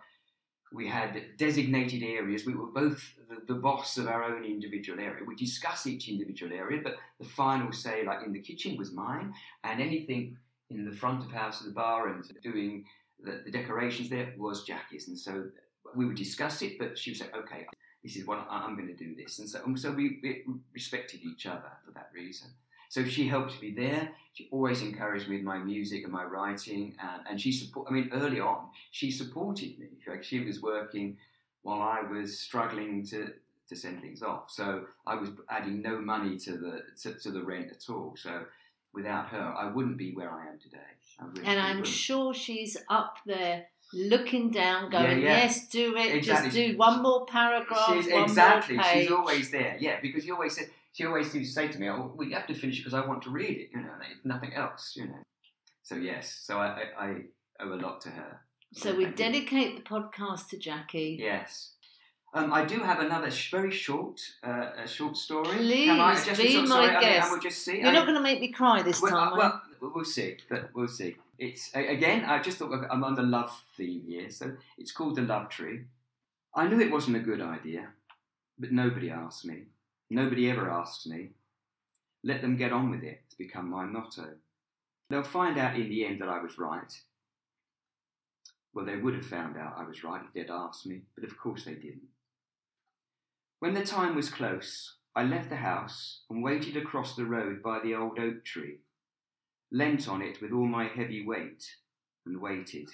[0.74, 2.46] We had designated areas.
[2.46, 5.24] We were both the, the boss of our own individual area.
[5.26, 9.34] We discuss each individual area, but the final say, like in the kitchen, was mine,
[9.64, 10.38] and anything
[10.70, 12.86] in the front of house the bar and doing
[13.24, 15.08] the, the decorations there was Jackie's.
[15.08, 15.46] And so
[15.96, 17.68] we would discuss it, but she would say, okay,
[18.04, 19.16] This is what I'm going to do.
[19.16, 20.44] This, and so and so we, we
[20.74, 22.50] respected each other for that reason.
[22.96, 24.08] So she helped me there.
[24.36, 27.88] She always encouraged me with my music and my writing, and, and she support.
[27.90, 29.88] I mean, early on, she supported me.
[30.22, 31.18] She was working
[31.64, 33.34] while I was struggling to
[33.68, 34.50] to send things off.
[34.50, 38.16] So I was adding no money to the to, to the rent at all.
[38.16, 38.46] So
[38.94, 40.92] without her, I wouldn't be where I am today.
[41.20, 41.88] I really and I'm wouldn't.
[41.94, 45.38] sure she's up there looking down, going, Yeah, yeah.
[45.44, 46.16] "Yes, do it.
[46.16, 46.50] Exactly.
[46.50, 47.88] Just do one more paragraph.
[47.90, 48.76] She's one exactly.
[48.78, 49.02] More page.
[49.02, 49.76] She's always there.
[49.82, 52.48] Yeah, because you always said she always used to say to me, "Oh, we have
[52.48, 54.94] to finish it because I want to read it." You know, if nothing else.
[54.96, 55.22] You know.
[55.84, 56.68] So yes, so I
[56.98, 57.16] I, I
[57.60, 58.40] owe a lot to her.
[58.74, 61.18] So we dedicate the podcast to Jackie.
[61.20, 61.72] Yes.
[62.34, 65.56] Um, I do have another sh- very short, uh, a short story.
[65.56, 66.88] Please, Can I just be my story?
[66.88, 67.28] I mean, guest.
[67.28, 67.78] I will just see.
[67.78, 69.34] You're I- not going to make me cry this well, time.
[69.34, 71.16] uh, well, we'll see, but we'll see.
[71.38, 72.26] It's again.
[72.26, 75.82] I just thought I'm on the love theme here, so it's called the love tree.
[76.54, 77.90] I knew it wasn't a good idea,
[78.58, 79.64] but nobody asked me.
[80.10, 81.32] Nobody ever asks me.
[82.24, 83.22] Let them get on with it.
[83.26, 84.36] It's become my motto.
[85.10, 86.94] They'll find out in the end that I was right.
[88.74, 91.38] Well, they would have found out I was right if they'd asked me, but of
[91.38, 92.10] course they didn't.
[93.60, 97.80] When the time was close, I left the house and waited across the road by
[97.80, 98.80] the old oak tree,
[99.72, 101.64] leant on it with all my heavy weight,
[102.26, 102.90] and waited.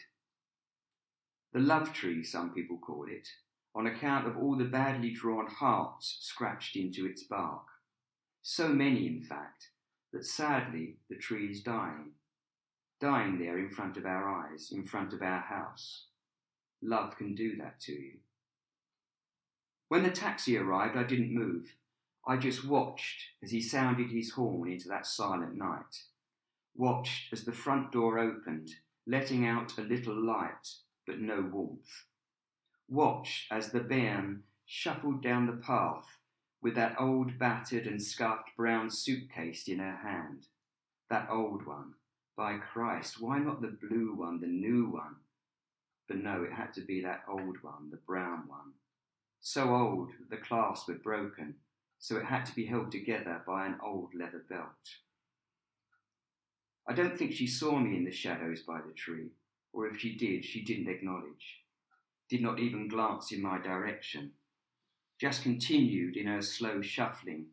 [1.53, 3.27] The love tree, some people call it,
[3.75, 7.65] on account of all the badly drawn hearts scratched into its bark.
[8.41, 9.69] So many, in fact,
[10.11, 12.11] that sadly the tree is dying,
[12.99, 16.07] dying there in front of our eyes, in front of our house.
[16.81, 18.13] Love can do that to you.
[19.87, 21.75] When the taxi arrived, I didn't move.
[22.27, 26.03] I just watched as he sounded his horn into that silent night.
[26.75, 28.69] Watched as the front door opened,
[29.05, 30.67] letting out a little light,
[31.05, 32.05] but no warmth.
[32.91, 36.19] Watched as the bairn shuffled down the path
[36.61, 40.47] with that old battered and scuffed brown suitcase in her hand.
[41.09, 41.93] That old one.
[42.35, 45.15] By Christ, why not the blue one, the new one?
[46.09, 48.73] But no, it had to be that old one, the brown one.
[49.39, 51.55] So old that the clasps were broken,
[51.97, 54.97] so it had to be held together by an old leather belt.
[56.89, 59.29] I don't think she saw me in the shadows by the tree,
[59.71, 61.60] or if she did, she didn't acknowledge,
[62.31, 64.31] did not even glance in my direction,
[65.19, 67.47] just continued in her slow shuffling,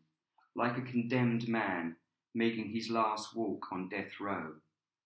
[0.55, 1.97] like a condemned man
[2.33, 4.53] making his last walk on death row,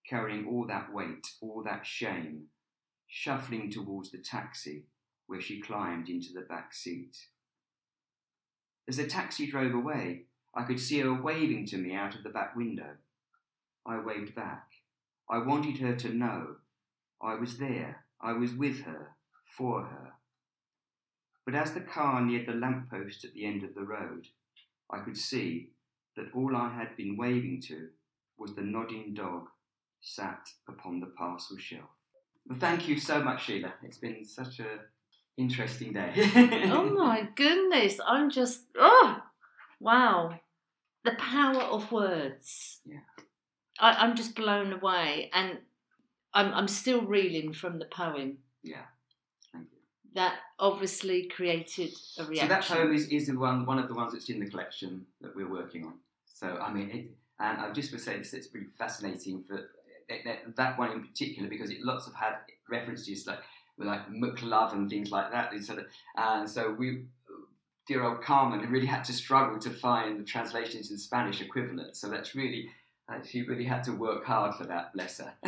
[0.07, 2.43] carrying all that weight, all that shame,
[3.07, 4.83] shuffling towards the taxi
[5.25, 7.17] where she climbed into the back seat.
[8.87, 12.29] As the taxi drove away, I could see her waving to me out of the
[12.29, 12.97] back window.
[13.87, 14.67] I waved back.
[15.27, 16.57] I wanted her to know
[17.19, 19.15] I was there, I was with her,
[19.57, 20.13] for her.
[21.45, 24.27] But as the car neared the lamp post at the end of the road,
[24.91, 25.69] I could see
[26.15, 27.89] that all I had been waving to
[28.37, 29.47] was the nodding dog
[30.01, 31.89] sat upon the parcel shelf.
[32.47, 33.73] Well, thank you so much, Sheila.
[33.83, 34.79] It's been such a
[35.37, 36.11] interesting day.
[36.71, 37.99] oh my goodness!
[38.05, 39.21] I'm just oh
[39.79, 40.39] wow,
[41.05, 42.81] the power of words.
[42.85, 42.97] Yeah.
[43.79, 45.59] I, I'm just blown away, and
[46.33, 48.85] I'm I'm still reeling from the poem Yeah.
[50.15, 52.47] That obviously created a reaction.
[52.49, 55.05] So that poem is, is the one one of the ones that's in the collection
[55.21, 55.93] that we're working on.
[56.25, 59.69] So I mean, it, and I just would say this, it's pretty fascinating for that-
[60.25, 62.35] that, that one in particular because it lots of had
[62.69, 63.39] references like
[63.77, 65.51] with like McLove and things like that.
[65.53, 65.83] And so,
[66.17, 67.05] and so we,
[67.87, 71.95] dear old Carmen, really had to struggle to find the translations in Spanish equivalent.
[71.95, 72.69] So that's really.
[73.09, 75.33] Uh, she really had to work hard for that, bless her.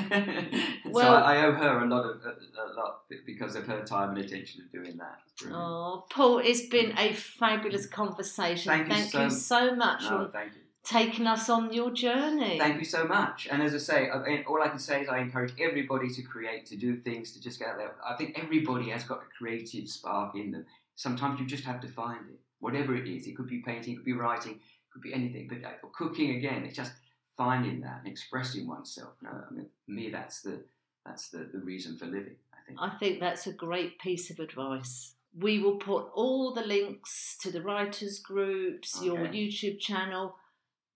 [0.94, 4.10] so I, I owe her a lot of a, a lot because of her time
[4.10, 5.20] and attention of doing that.
[5.54, 8.72] Oh, Paul, it's been a fabulous conversation.
[8.72, 10.50] Thank you so- so much No, for you.
[10.84, 12.58] taking us on your journey.
[12.60, 13.48] Thank you so much.
[13.50, 16.66] And as I say, I all I can say is I encourage everybody to create,
[16.68, 17.96] to do things, to just get out there.
[18.06, 20.66] I think everybody has got a creative spark in them.
[20.96, 23.28] Sometimes you just have to find it, whatever it is.
[23.28, 25.48] It could be painting, it could be writing, it could be anything.
[25.48, 26.92] But uh, cooking again, it's just
[27.38, 29.14] finding that and expressing oneself.
[29.22, 30.64] No, uh, I mean, for me, that's the
[31.06, 32.36] that's the, the reason for living.
[32.54, 32.80] I think.
[32.82, 35.14] I think that's a great piece of advice.
[35.38, 40.38] We will put all the links to the writers' groups, your YouTube channel.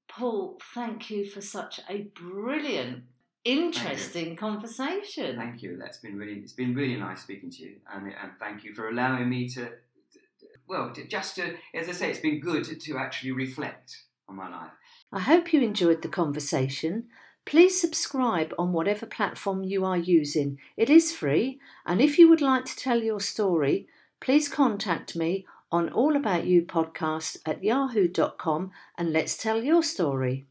[0.07, 3.03] Paul, thank you for such a brilliant,
[3.43, 5.35] interesting conversation.
[5.37, 5.77] Thank you.
[5.77, 6.39] That's been really.
[6.39, 9.65] It's been really nice speaking to you, and and thank you for allowing me to.
[9.65, 9.75] to-
[10.67, 14.35] Well, to, just to, as I say, it's been good to, to actually reflect on
[14.35, 14.71] my life.
[15.12, 17.05] I hope you enjoyed the conversation.
[17.45, 20.60] Please subscribe on whatever platform you are using.
[20.78, 23.88] It is free, and if you would like to tell your story,
[24.20, 30.45] please contact me on All About You podcast at yahoo.com and let's tell your story.